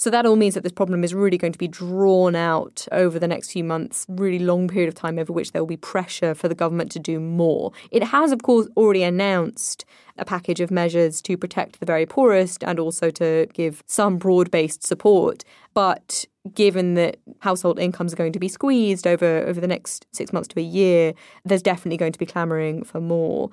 So 0.00 0.08
that 0.08 0.24
all 0.24 0.36
means 0.36 0.54
that 0.54 0.62
this 0.62 0.72
problem 0.72 1.04
is 1.04 1.12
really 1.12 1.36
going 1.36 1.52
to 1.52 1.58
be 1.58 1.68
drawn 1.68 2.34
out 2.34 2.88
over 2.90 3.18
the 3.18 3.28
next 3.28 3.52
few 3.52 3.62
months, 3.62 4.06
really 4.08 4.38
long 4.38 4.66
period 4.66 4.88
of 4.88 4.94
time 4.94 5.18
over 5.18 5.30
which 5.30 5.52
there 5.52 5.60
will 5.60 5.66
be 5.66 5.76
pressure 5.76 6.34
for 6.34 6.48
the 6.48 6.54
government 6.54 6.90
to 6.92 6.98
do 6.98 7.20
more. 7.20 7.72
It 7.90 8.04
has, 8.04 8.32
of 8.32 8.42
course, 8.42 8.66
already 8.78 9.02
announced 9.02 9.84
a 10.16 10.24
package 10.24 10.60
of 10.60 10.70
measures 10.70 11.20
to 11.22 11.36
protect 11.36 11.80
the 11.80 11.86
very 11.86 12.06
poorest 12.06 12.64
and 12.64 12.78
also 12.78 13.10
to 13.10 13.46
give 13.52 13.82
some 13.86 14.16
broad 14.16 14.50
based 14.50 14.86
support. 14.86 15.44
But 15.74 16.24
given 16.54 16.94
that 16.94 17.18
household 17.40 17.78
incomes 17.78 18.14
are 18.14 18.16
going 18.16 18.32
to 18.32 18.38
be 18.38 18.48
squeezed 18.48 19.06
over, 19.06 19.44
over 19.46 19.60
the 19.60 19.66
next 19.66 20.06
six 20.12 20.32
months 20.32 20.48
to 20.48 20.60
a 20.60 20.62
year, 20.62 21.12
there's 21.44 21.62
definitely 21.62 21.98
going 21.98 22.12
to 22.12 22.18
be 22.18 22.24
clamouring 22.24 22.84
for 22.84 23.02
more. 23.02 23.50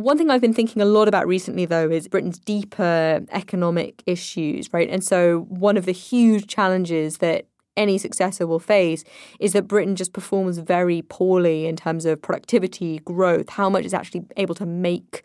One 0.00 0.16
thing 0.16 0.30
I've 0.30 0.40
been 0.40 0.54
thinking 0.54 0.80
a 0.80 0.86
lot 0.86 1.08
about 1.08 1.26
recently, 1.26 1.66
though, 1.66 1.90
is 1.90 2.08
Britain's 2.08 2.38
deeper 2.38 3.20
economic 3.32 4.02
issues, 4.06 4.72
right? 4.72 4.88
And 4.88 5.04
so, 5.04 5.40
one 5.50 5.76
of 5.76 5.84
the 5.84 5.92
huge 5.92 6.46
challenges 6.46 7.18
that 7.18 7.44
any 7.76 7.98
successor 7.98 8.46
will 8.46 8.60
face 8.60 9.04
is 9.40 9.52
that 9.52 9.68
Britain 9.68 9.96
just 9.96 10.14
performs 10.14 10.56
very 10.56 11.02
poorly 11.02 11.66
in 11.66 11.76
terms 11.76 12.06
of 12.06 12.22
productivity, 12.22 13.00
growth, 13.00 13.50
how 13.50 13.68
much 13.68 13.84
it's 13.84 13.92
actually 13.92 14.24
able 14.38 14.54
to 14.54 14.64
make 14.64 15.22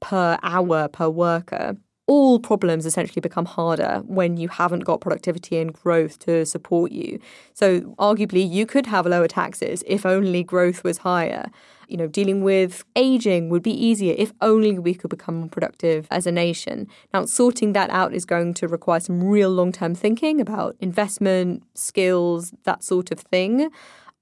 per 0.00 0.38
hour, 0.42 0.88
per 0.88 1.10
worker. 1.10 1.76
all 2.06 2.38
problems 2.38 2.86
essentially 2.86 3.20
become 3.20 3.44
harder 3.44 4.02
when 4.06 4.36
you 4.36 4.48
haven't 4.48 4.84
got 4.84 5.00
productivity 5.00 5.58
and 5.58 5.72
growth 5.74 6.18
to 6.20 6.46
support 6.46 6.90
you. 6.92 7.18
So, 7.52 7.80
arguably, 7.98 8.48
you 8.48 8.64
could 8.64 8.86
have 8.86 9.06
lower 9.06 9.28
taxes 9.28 9.82
if 9.86 10.06
only 10.06 10.42
growth 10.42 10.84
was 10.84 10.98
higher. 10.98 11.50
You 11.88 11.96
know, 11.96 12.06
dealing 12.06 12.42
with 12.42 12.84
aging 12.96 13.48
would 13.50 13.62
be 13.62 13.72
easier 13.72 14.14
if 14.18 14.32
only 14.40 14.78
we 14.78 14.94
could 14.94 15.10
become 15.10 15.36
more 15.36 15.48
productive 15.48 16.08
as 16.10 16.26
a 16.26 16.32
nation. 16.32 16.88
Now, 17.14 17.26
sorting 17.26 17.72
that 17.74 17.90
out 17.90 18.12
is 18.12 18.24
going 18.24 18.54
to 18.54 18.68
require 18.68 19.00
some 19.00 19.22
real 19.22 19.50
long 19.50 19.72
term 19.72 19.94
thinking 19.94 20.40
about 20.40 20.76
investment, 20.80 21.62
skills, 21.74 22.52
that 22.64 22.82
sort 22.82 23.12
of 23.12 23.20
thing. 23.20 23.70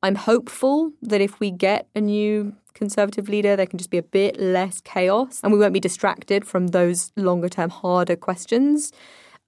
I'm 0.03 0.17
hopeful 0.17 0.93
that 1.01 1.23
if 1.23 1.41
we 1.41 1.51
get 1.51 1.89
a 1.95 2.01
new 2.01 2.55
conservative 2.75 3.29
leader, 3.29 3.57
there 3.57 3.67
can 3.67 3.79
just 3.79 3.91
be 3.91 3.99
a 3.99 4.03
bit 4.03 4.39
less 4.39 4.81
chaos 4.83 5.41
and 5.43 5.53
we 5.53 5.59
won't 5.59 5.73
be 5.73 5.81
distracted 5.81 6.45
from 6.45 6.69
those 6.69 7.13
longer 7.17 7.49
term, 7.49 7.71
harder 7.71 8.17
questions. 8.17 8.93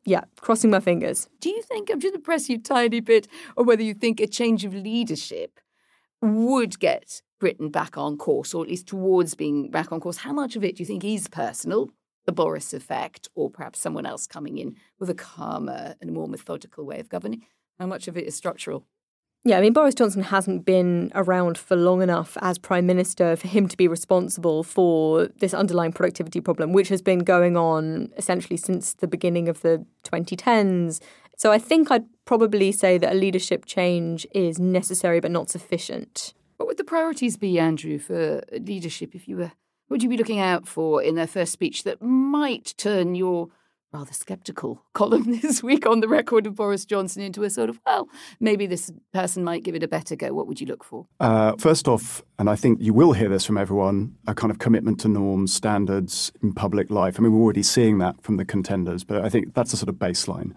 Yeah, 0.07 0.23
crossing 0.41 0.71
my 0.71 0.81
fingers. 0.81 1.29
Do 1.41 1.51
you 1.51 1.61
think, 1.63 1.91
I'm 1.91 2.01
just 2.01 2.15
to 2.15 2.21
press 2.21 2.49
you 2.49 2.59
tiny 2.59 3.01
bit, 3.01 3.27
or 3.57 3.65
whether 3.65 3.83
you 3.83 3.93
think 3.93 4.21
a 4.21 4.27
change 4.29 4.65
of 4.65 4.73
leadership 4.73 5.61
would 6.23 6.79
get 6.79 7.23
Britain 7.39 7.71
back 7.71 7.97
on 7.99 8.17
course, 8.17 8.55
or 8.55 8.65
at 8.65 8.71
least 8.71 8.87
towards 8.87 9.35
being 9.35 9.71
back 9.71 9.93
on 9.93 10.01
course? 10.01 10.19
How 10.19 10.33
much 10.33 10.57
of 10.57 10.65
it 10.65 10.77
do 10.77 10.83
you 10.83 10.87
think 10.87 11.05
is 11.05 11.29
personal, 11.29 11.91
the 12.25 12.33
Boris 12.33 12.73
effect, 12.73 13.29
or 13.35 13.51
perhaps 13.51 13.79
someone 13.79 14.07
else 14.07 14.27
coming 14.27 14.59
in 14.59 14.77
with 14.99 15.11
a 15.11 15.15
calmer 15.15 15.95
and 16.01 16.13
more 16.13 16.29
methodical 16.29 16.85
way 16.85 17.01
of 17.01 17.09
governing? 17.09 17.47
How 17.79 17.87
much 17.87 18.09
of 18.09 18.17
it 18.17 18.27
is 18.27 18.35
structural? 18.35 18.87
Yeah, 19.47 19.59
I 19.59 19.61
mean, 19.61 19.75
Boris 19.75 19.95
Johnson 19.95 20.25
hasn't 20.25 20.65
been 20.65 21.13
around 21.15 21.57
for 21.57 21.77
long 21.77 22.03
enough 22.03 22.37
as 22.41 22.59
Prime 22.59 22.85
Minister 22.85 23.37
for 23.37 23.47
him 23.47 23.69
to 23.69 23.77
be 23.77 23.87
responsible 23.87 24.65
for 24.65 25.29
this 25.39 25.55
underlying 25.55 25.93
productivity 25.93 26.41
problem, 26.41 26.73
which 26.73 26.89
has 26.89 27.01
been 27.01 27.21
going 27.21 27.57
on 27.57 28.11
essentially 28.17 28.57
since 28.57 28.95
the 28.95 29.07
beginning 29.07 29.49
of 29.49 29.61
the 29.61 29.87
2010s. 30.03 31.01
So 31.37 31.53
I 31.53 31.59
think 31.59 31.93
I'd 31.93 32.07
probably 32.25 32.73
say 32.73 32.99
that 32.99 33.13
a 33.13 33.15
leadership 33.15 33.67
change 33.67 34.27
is 34.35 34.59
necessary 34.59 35.21
but 35.21 35.31
not 35.31 35.49
sufficient. 35.49 36.35
What 36.57 36.67
would 36.69 36.79
the 36.79 36.85
priorities 36.85 37.37
be, 37.37 37.59
Andrew, 37.59 37.99
for 37.99 38.43
leadership 38.53 39.15
if 39.15 39.29
you 39.29 39.37
were? 39.37 39.53
What 39.89 39.97
would 39.97 40.03
you 40.03 40.09
be 40.09 40.17
looking 40.17 40.41
out 40.41 40.67
for 40.67 41.03
in 41.03 41.15
their 41.15 41.27
first 41.27 41.53
speech 41.53 41.85
that 41.85 42.03
might 42.03 42.75
turn 42.77 43.15
your 43.15 43.49
rather 43.93 44.13
sceptical 44.13 44.83
column 44.95 45.41
this 45.41 45.63
week 45.63 45.87
on 45.87 46.01
the 46.01 46.09
record 46.09 46.47
of 46.47 46.57
Boris 46.57 46.85
Johnson 46.85 47.23
into 47.23 47.45
a 47.45 47.51
sort 47.51 47.71
of, 47.71 47.81
well, 47.87 48.09
maybe 48.41 48.67
this 48.67 48.91
person 49.13 49.45
might 49.45 49.63
give 49.63 49.75
it 49.75 49.83
a 49.83 49.89
better 49.89 50.17
go. 50.17 50.33
What 50.33 50.47
would 50.47 50.61
you 50.61 50.67
look 50.67 50.85
for? 50.85 51.07
Uh, 51.21 51.55
first 51.57 51.89
off, 51.89 52.23
and 52.39 52.51
I 52.51 52.57
think 52.57 52.81
you 52.81 52.93
will 52.93 53.13
hear 53.13 53.29
this 53.29 53.45
from 53.45 53.57
everyone, 53.57 54.17
a 54.27 54.35
kind 54.35 54.51
of 54.51 54.59
commitment 54.59 55.01
to 55.01 55.09
norms, 55.09 55.53
standards 55.53 56.33
in 56.43 56.53
public 56.53 56.91
life. 56.91 57.19
I 57.19 57.23
mean, 57.23 57.33
we're 57.33 57.43
already 57.43 57.63
seeing 57.63 57.99
that 57.99 58.21
from 58.23 58.37
the 58.37 58.45
contenders, 58.45 59.05
but 59.05 59.25
I 59.25 59.29
think 59.29 59.55
that's 59.55 59.73
a 59.73 59.77
sort 59.77 59.89
of 59.89 59.97
baseline. 59.97 60.53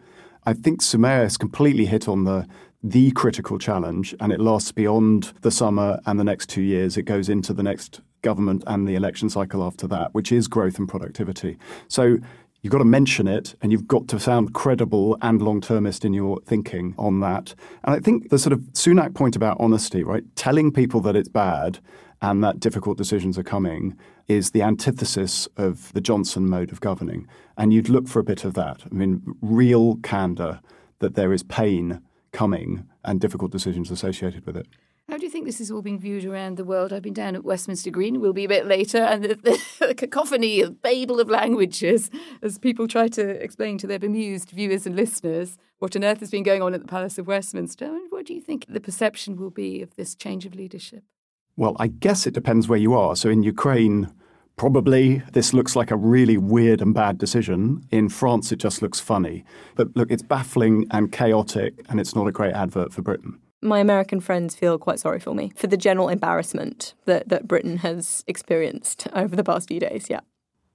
I 0.46 0.54
think 0.54 0.82
Soumaya 0.82 1.24
has 1.24 1.38
completely 1.38 1.86
hit 1.86 2.08
on 2.08 2.24
the 2.24 2.48
the 2.82 3.12
critical 3.12 3.58
challenge, 3.60 4.16
and 4.20 4.32
it 4.32 4.40
lasts 4.40 4.72
beyond 4.72 5.34
the 5.42 5.52
summer 5.52 6.00
and 6.06 6.20
the 6.20 6.24
next 6.24 6.50
two 6.50 6.62
years. 6.62 6.98
It 6.98 7.04
goes 7.04 7.30
into 7.30 7.54
the 7.54 7.64
next 7.64 8.02
government 8.22 8.64
and 8.68 8.88
the 8.88 8.96
election 8.96 9.30
cycle 9.30 9.64
after 9.64 9.88
that, 9.88 10.14
which 10.14 10.32
is 10.32 10.48
growth 10.48 10.78
and 10.78 10.88
productivity. 10.88 11.58
So 11.88 12.18
You've 12.62 12.72
got 12.72 12.80
to 12.80 12.86
mention 12.86 13.28
it 13.28 13.56
and 13.62 13.72
you've 13.72 13.88
got 13.88 14.08
to 14.10 14.20
sound 14.20 14.54
credible 14.54 15.18
and 15.22 15.42
long 15.42 15.62
termist 15.62 16.04
in 16.04 16.14
your 16.14 16.42
thinking 16.42 16.94
on 16.98 17.22
that. 17.22 17.56
And 17.86 17.96
I 17.96 18.00
think 18.00 18.30
the 18.30 18.38
sort 18.38 18.52
of 18.52 18.60
Sunak 18.74 19.14
point 19.14 19.38
about 19.38 19.58
honesty, 19.60 20.04
right? 20.04 20.24
Telling 20.36 20.72
people 20.72 21.00
that 21.02 21.16
it's 21.16 21.30
bad 21.30 21.80
and 22.22 22.44
that 22.44 22.60
difficult 22.60 22.98
decisions 22.98 23.38
are 23.38 23.44
coming 23.44 23.98
is 24.28 24.52
the 24.52 24.62
antithesis 24.62 25.48
of 25.56 25.94
the 25.94 26.02
Johnson 26.02 26.50
mode 26.50 26.72
of 26.74 26.82
governing. 26.82 27.28
And 27.58 27.72
you'd 27.72 27.88
look 27.88 28.10
for 28.10 28.20
a 28.20 28.26
bit 28.26 28.44
of 28.44 28.56
that. 28.56 28.84
I 28.86 28.94
mean, 28.94 29.24
real 29.42 29.96
candor 30.04 30.60
that 31.00 31.16
there 31.16 31.32
is 31.32 31.44
pain 31.44 32.02
coming 32.32 32.88
and 33.04 33.20
difficult 33.20 33.52
decisions 33.52 33.92
associated 33.92 34.46
with 34.46 34.58
it. 34.58 34.68
How 35.10 35.18
do 35.18 35.26
you 35.26 35.32
think 35.32 35.46
this 35.46 35.60
is 35.60 35.72
all 35.72 35.82
being 35.82 35.98
viewed 35.98 36.24
around 36.24 36.58
the 36.58 36.64
world? 36.64 36.94
I've 36.94 37.02
been 37.02 37.14
down 37.14 37.36
at 37.36 37.44
Westminster 37.44 37.90
Green, 37.90 38.22
we'll 38.22 38.32
be 38.32 38.46
a 38.46 38.50
bit 38.50 38.68
later, 38.68 39.00
and 39.00 39.24
the, 39.24 39.36
the, 39.36 39.64
the 39.88 39.96
cacophony 39.96 40.62
of 40.62 40.84
babel 40.84 41.20
of 41.20 41.30
languages 41.30 42.12
as 42.44 42.60
people 42.60 42.88
try 42.88 43.08
to 43.08 43.44
explain 43.44 43.80
to 43.80 43.88
their 43.88 43.98
bemused 43.98 44.52
viewers 44.52 44.86
and 44.86 44.96
listeners 44.96 45.58
what 45.80 45.96
on 45.96 46.04
earth 46.04 46.20
has 46.20 46.30
been 46.30 46.44
going 46.44 46.62
on 46.62 46.76
at 46.76 46.82
the 46.82 46.88
Palace 46.88 47.18
of 47.18 47.26
Westminster. 47.26 47.86
And 47.86 48.12
what 48.12 48.28
do 48.28 48.36
you 48.36 48.42
think 48.42 48.68
the 48.70 48.80
perception 48.80 49.36
will 49.36 49.50
be 49.50 49.82
of 49.82 49.96
this 49.96 50.14
change 50.14 50.46
of 50.46 50.54
leadership? 50.54 51.04
Well, 51.58 51.76
I 51.80 51.88
guess 51.88 52.28
it 52.28 52.36
depends 52.36 52.68
where 52.68 52.80
you 52.80 52.94
are. 52.94 53.16
So 53.16 53.30
in 53.30 53.42
Ukraine, 53.42 54.14
probably 54.60 55.24
this 55.32 55.54
looks 55.54 55.74
like 55.74 55.90
a 55.90 55.96
really 55.96 56.38
weird 56.38 56.82
and 56.82 56.94
bad 56.94 57.18
decision. 57.18 57.82
In 57.92 58.10
France, 58.10 58.52
it 58.52 58.58
just 58.58 58.82
looks 58.82 59.00
funny. 59.00 59.46
But 59.76 59.96
look, 59.96 60.12
it's 60.12 60.22
baffling 60.22 60.86
and 60.92 61.12
chaotic, 61.12 61.74
and 61.88 62.00
it's 62.00 62.14
not 62.14 62.28
a 62.28 62.32
great 62.32 62.54
advert 62.54 62.94
for 62.94 63.02
Britain 63.02 63.40
my 63.62 63.80
American 63.80 64.22
friends 64.22 64.56
feel 64.56 64.78
quite 64.78 65.00
sorry 65.02 65.20
for 65.20 65.34
me 65.34 65.52
for 65.54 65.68
the 65.68 65.76
general 65.76 66.08
embarrassment 66.08 66.94
that, 67.04 67.28
that 67.28 67.46
Britain 67.46 67.76
has 67.76 68.24
experienced 68.26 69.06
over 69.14 69.36
the 69.36 69.44
past 69.44 69.68
few 69.68 69.82
days. 69.82 70.08
Yeah. 70.10 70.22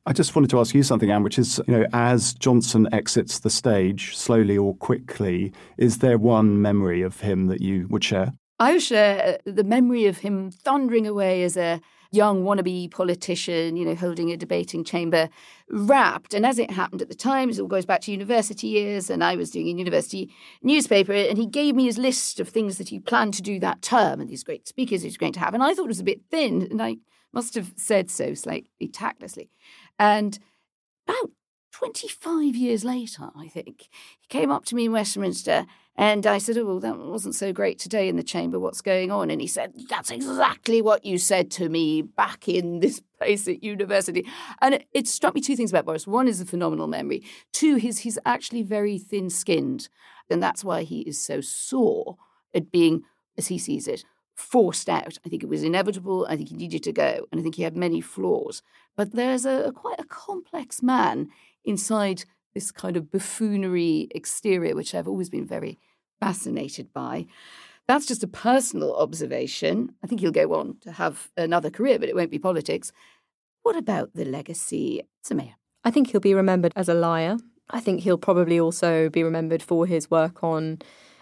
I 0.05 0.13
just 0.13 0.37
wanted 0.37 0.51
to 0.51 0.61
ask 0.61 0.75
you 0.75 0.83
something, 0.83 1.11
Anne, 1.11 1.23
which 1.23 1.39
is, 1.39 1.63
you 1.67 1.79
know, 1.79 1.87
as 1.95 2.35
Johnson 2.35 2.87
exits 2.93 3.39
the 3.39 3.49
stage, 3.49 4.15
slowly 4.15 4.59
or 4.59 4.75
quickly, 4.77 5.51
is 5.79 5.99
there 5.99 6.19
one 6.19 6.61
memory 6.61 7.01
of 7.01 7.21
him 7.21 7.47
that 7.47 7.63
you 7.63 7.87
would 7.89 8.05
share? 8.05 8.35
I 8.59 8.79
share 8.79 9.39
uh, 9.47 9.51
the 9.51 9.65
memory 9.65 10.07
of 10.07 10.19
him 10.19 10.51
thundering 10.51 11.07
away 11.07 11.43
as 11.43 11.57
a 11.57 11.81
young 12.13 12.45
wannabe 12.45 12.91
politician, 12.91 13.77
you 13.77 13.85
know, 13.85 13.97
holding 13.97 14.31
a 14.31 14.37
debating 14.37 14.85
chamber, 14.85 15.29
rapt. 15.69 16.33
And 16.33 16.47
as 16.47 16.59
it 16.59 16.71
happened 16.71 17.03
at 17.03 17.09
the 17.09 17.15
time, 17.15 17.51
it 17.51 17.59
all 17.59 17.67
goes 17.67 17.85
back 17.85 18.01
to 18.03 18.13
university 18.13 18.69
years, 18.69 19.11
and 19.11 19.25
I 19.25 19.35
was 19.35 19.51
doing 19.51 19.67
a 19.67 19.79
university 19.79 20.33
newspaper, 20.63 21.13
and 21.13 21.37
he 21.37 21.47
gave 21.47 21.75
me 21.75 21.85
his 21.85 21.99
list 21.99 22.39
of 22.39 22.49
things 22.49 22.79
that 22.79 22.89
he 22.89 23.01
planned 23.01 23.35
to 23.35 23.43
do 23.43 23.59
that 23.61 23.83
term 23.83 24.21
and 24.21 24.31
these 24.31 24.45
great 24.45 24.69
speakers 24.69 25.03
he 25.03 25.09
was 25.09 25.17
going 25.17 25.33
to 25.33 25.41
have. 25.41 25.55
And 25.55 25.63
I 25.63 25.75
thought 25.75 25.87
it 25.87 25.89
was 25.89 26.01
a 26.01 26.05
bit 26.05 26.21
thin, 26.31 26.69
and 26.71 26.81
I 26.81 26.99
must 27.33 27.55
have 27.57 27.73
said 27.77 28.11
so 28.11 28.35
slightly 28.35 28.89
tactlessly. 28.93 29.51
And 29.99 30.39
about 31.09 31.31
25 31.73 32.55
years 32.55 32.85
later, 32.85 33.31
I 33.37 33.49
think, 33.49 33.89
he 34.21 34.29
came 34.29 34.53
up 34.53 34.65
to 34.67 34.77
me 34.77 34.85
in 34.85 34.93
Westminster 34.93 35.67
and 35.97 36.27
I 36.27 36.39
said, 36.39 36.59
Oh, 36.59 36.65
well, 36.65 36.81
that 36.81 36.99
wasn't 36.99 37.37
so 37.37 37.53
great 37.53 37.79
today 37.79 38.09
in 38.09 38.17
the 38.17 38.25
chamber. 38.25 38.59
What's 38.59 38.81
going 38.81 39.13
on? 39.13 39.31
And 39.31 39.41
he 39.41 39.47
said, 39.47 39.73
That's 39.89 40.11
exactly 40.11 40.83
what 40.83 41.05
you 41.05 41.19
said 41.19 41.51
to 41.53 41.69
me 41.69 42.03
back 42.03 42.49
in 42.49 42.81
this 42.81 43.01
place 43.19 43.47
at 43.47 43.63
university. 43.63 44.27
And 44.61 44.75
it, 44.75 44.89
it 44.93 45.07
struck 45.07 45.35
me 45.35 45.41
two 45.41 45.57
things 45.57 45.71
about 45.71 45.85
Boris. 45.85 46.07
One 46.07 46.27
is 46.27 46.41
a 46.41 46.47
phenomenal 46.47 46.89
memory. 46.89 47.23
Two, 47.53 47.77
he's, 47.77 47.99
he's 47.99 48.19
actually 48.27 48.63
very 48.63 48.99
thin 48.99 49.31
skinned. 49.31 49.89
And 50.29 50.43
that's 50.43 50.65
why 50.65 50.83
he 50.83 51.03
is 51.03 51.21
so 51.21 51.41
sore 51.41 52.17
at 52.55 52.73
being, 52.73 53.03
as 53.39 53.49
he 53.49 53.59
sees 53.59 53.87
it, 53.87 54.05
forced 54.35 54.89
out. 54.89 55.19
I 55.25 55.29
think 55.29 55.45
it 55.45 55.49
was 55.49 55.63
inevitable. 55.63 56.27
I 56.29 56.37
think 56.37 56.49
he 56.49 56.57
needed 56.57 56.83
to 56.85 56.93
go. 56.93 57.27
And 57.31 57.41
I 57.41 57.43
think 57.43 57.55
he 57.55 57.63
had 57.63 57.77
many 57.77 58.01
flaws. 58.01 58.63
But 58.97 59.13
there's 59.13 59.45
a, 59.45 59.65
a 59.65 59.73
quite 59.73 60.01
a 60.01 60.05
complex 60.05 60.83
man 60.83 61.29
inside 61.65 62.25
this 62.55 62.71
kind 62.71 62.97
of 62.97 63.11
buffoonery 63.11 64.09
exterior, 64.13 64.75
which 64.75 64.95
I've 64.95 65.09
always 65.09 65.29
been 65.29 65.47
very 65.47 65.79
fascinated 66.21 66.93
by. 66.93 67.27
That's 67.87 68.07
just 68.07 68.23
a 68.23 68.29
personal 68.29 68.97
observation. 68.97 69.95
I 70.03 70.07
think 70.07 70.21
he'll 70.21 70.31
go 70.31 70.55
on 70.55 70.77
to 70.83 70.93
have 70.93 71.31
another 71.37 71.71
career, 71.71 71.99
but 71.99 72.09
it 72.09 72.17
won't 72.17 72.31
be 72.31 72.39
politics. 72.39 72.93
What 73.63 73.77
about 73.77 74.15
the 74.15 74.25
legacy, 74.25 75.03
Soumaya? 75.27 75.55
I 75.85 75.91
think 75.91 76.11
he'll 76.11 76.21
be 76.21 76.35
remembered 76.35 76.73
as 76.77 76.89
a 76.89 76.95
liar. 76.95 77.37
I 77.71 77.81
think 77.81 78.01
he'll 78.01 78.19
probably 78.19 78.59
also 78.59 79.11
be 79.11 79.23
remembered 79.23 79.63
for 79.63 79.87
his 79.87 80.11
work 80.11 80.43
on 80.43 80.79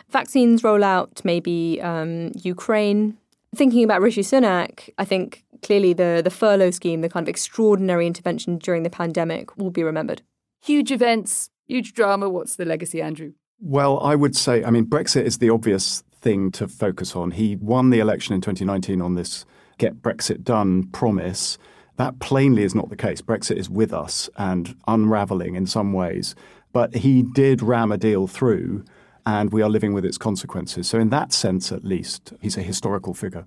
vaccines 0.09 0.63
rollout, 0.63 1.25
maybe 1.25 1.81
um, 1.83 2.33
Ukraine. 2.43 3.17
Thinking 3.55 3.85
about 3.85 4.01
Rishi 4.01 4.23
Sunak, 4.23 4.89
I 4.99 5.05
think 5.05 5.45
clearly 5.63 5.93
the, 5.93 6.21
the 6.25 6.31
furlough 6.31 6.71
scheme, 6.71 7.01
the 7.01 7.09
kind 7.09 7.25
of 7.25 7.29
extraordinary 7.29 8.07
intervention 8.07 8.59
during 8.59 8.83
the 8.83 8.91
pandemic, 8.91 9.57
will 9.57 9.71
be 9.71 9.83
remembered 9.83 10.23
huge 10.63 10.91
events, 10.91 11.51
huge 11.67 11.93
drama. 11.93 12.29
What's 12.29 12.57
the 12.57 12.65
legacy, 12.65 13.03
Andrew? 13.03 13.33
Well, 13.61 14.01
I 14.01 14.15
would 14.15 14.37
say, 14.37 14.65
I 14.65 14.71
mean, 14.71 14.87
Brexit 14.87 15.25
is 15.25 15.39
the 15.39 15.51
obvious 15.51 16.03
thing 16.21 16.51
to 16.53 16.69
focus 16.69 17.15
on. 17.15 17.33
He 17.33 17.57
won 17.57 17.91
the 17.91 18.01
election 18.01 18.35
in 18.35 18.41
2019 18.41 19.01
on 19.01 19.15
this 19.15 19.45
get 19.79 20.03
Brexit 20.03 20.45
done 20.45 20.85
promise. 20.89 21.59
That 21.97 22.19
plainly 22.21 22.63
is 22.63 22.75
not 22.75 22.89
the 22.89 22.97
case. 22.97 23.21
Brexit 23.21 23.57
is 23.57 23.69
with 23.69 23.93
us 23.93 24.31
and 24.37 24.77
unraveling 24.87 25.55
in 25.55 25.67
some 25.67 25.93
ways. 25.93 26.35
But 26.73 26.97
he 26.97 27.23
did 27.23 27.63
ram 27.63 27.93
a 27.93 27.99
deal 27.99 28.27
through, 28.27 28.85
and 29.27 29.53
we 29.53 29.61
are 29.63 29.69
living 29.69 29.93
with 29.93 30.05
its 30.05 30.19
consequences. 30.19 30.89
So, 30.89 30.99
in 30.99 31.11
that 31.11 31.33
sense, 31.33 31.71
at 31.71 31.85
least, 31.85 32.33
he's 32.41 32.57
a 32.57 32.63
historical 32.63 33.13
figure. 33.13 33.47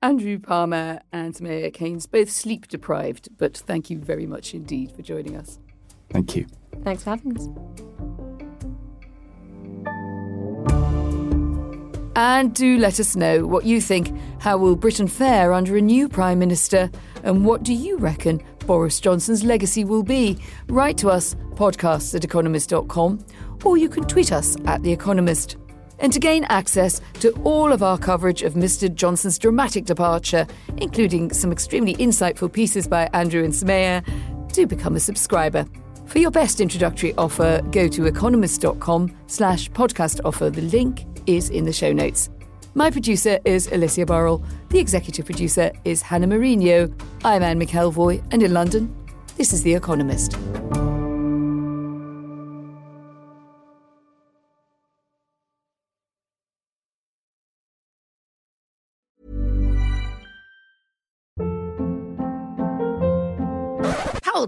Andrew 0.00 0.38
Palmer 0.38 1.00
and 1.12 1.34
Soumaya 1.34 1.72
Keynes, 1.72 2.06
both 2.06 2.30
sleep 2.30 2.66
deprived, 2.66 3.28
but 3.36 3.56
thank 3.56 3.90
you 3.90 3.98
very 3.98 4.26
much 4.26 4.54
indeed 4.54 4.90
for 4.90 5.02
joining 5.02 5.36
us. 5.36 5.60
Thank 6.12 6.36
you. 6.36 6.46
Thanks 6.84 7.04
for 7.04 7.10
having 7.10 7.36
us. 7.36 7.48
And 12.14 12.54
do 12.54 12.76
let 12.78 13.00
us 13.00 13.16
know 13.16 13.46
what 13.46 13.64
you 13.64 13.80
think. 13.80 14.12
How 14.38 14.58
will 14.58 14.76
Britain 14.76 15.08
fare 15.08 15.52
under 15.52 15.76
a 15.76 15.80
new 15.80 16.08
Prime 16.08 16.38
Minister? 16.38 16.90
And 17.22 17.44
what 17.44 17.62
do 17.62 17.72
you 17.72 17.96
reckon 17.96 18.42
Boris 18.66 19.00
Johnson's 19.00 19.44
legacy 19.44 19.84
will 19.84 20.02
be. 20.02 20.38
Write 20.68 20.96
to 20.98 21.10
us, 21.10 21.34
podcasts 21.54 22.14
at 22.14 22.24
economist.com, 22.24 23.24
or 23.64 23.76
you 23.76 23.88
can 23.88 24.04
tweet 24.04 24.32
us 24.32 24.56
at 24.66 24.82
The 24.82 24.92
Economist. 24.92 25.56
And 25.98 26.12
to 26.12 26.18
gain 26.18 26.44
access 26.44 27.00
to 27.20 27.30
all 27.44 27.72
of 27.72 27.82
our 27.82 27.96
coverage 27.96 28.42
of 28.42 28.54
Mr. 28.54 28.92
Johnson's 28.92 29.38
dramatic 29.38 29.84
departure, 29.84 30.46
including 30.78 31.32
some 31.32 31.52
extremely 31.52 31.94
insightful 31.94 32.52
pieces 32.52 32.88
by 32.88 33.08
Andrew 33.12 33.44
and 33.44 33.52
Soumaya, 33.52 34.04
do 34.52 34.66
become 34.66 34.96
a 34.96 35.00
subscriber. 35.00 35.64
For 36.12 36.18
your 36.18 36.30
best 36.30 36.60
introductory 36.60 37.14
offer, 37.16 37.62
go 37.70 37.88
to 37.88 38.04
economist.com 38.04 39.16
slash 39.28 39.70
podcast 39.70 40.20
offer. 40.26 40.50
The 40.50 40.60
link 40.60 41.06
is 41.26 41.48
in 41.48 41.64
the 41.64 41.72
show 41.72 41.90
notes. 41.90 42.28
My 42.74 42.90
producer 42.90 43.38
is 43.46 43.66
Alicia 43.68 44.04
Burrell. 44.04 44.44
The 44.68 44.78
executive 44.78 45.24
producer 45.24 45.72
is 45.86 46.02
Hannah 46.02 46.28
Mourino. 46.28 46.92
I'm 47.24 47.42
Anne 47.42 47.58
McElvoy, 47.58 48.22
and 48.30 48.42
in 48.42 48.52
London, 48.52 48.94
this 49.38 49.54
is 49.54 49.62
The 49.62 49.72
Economist. 49.72 50.36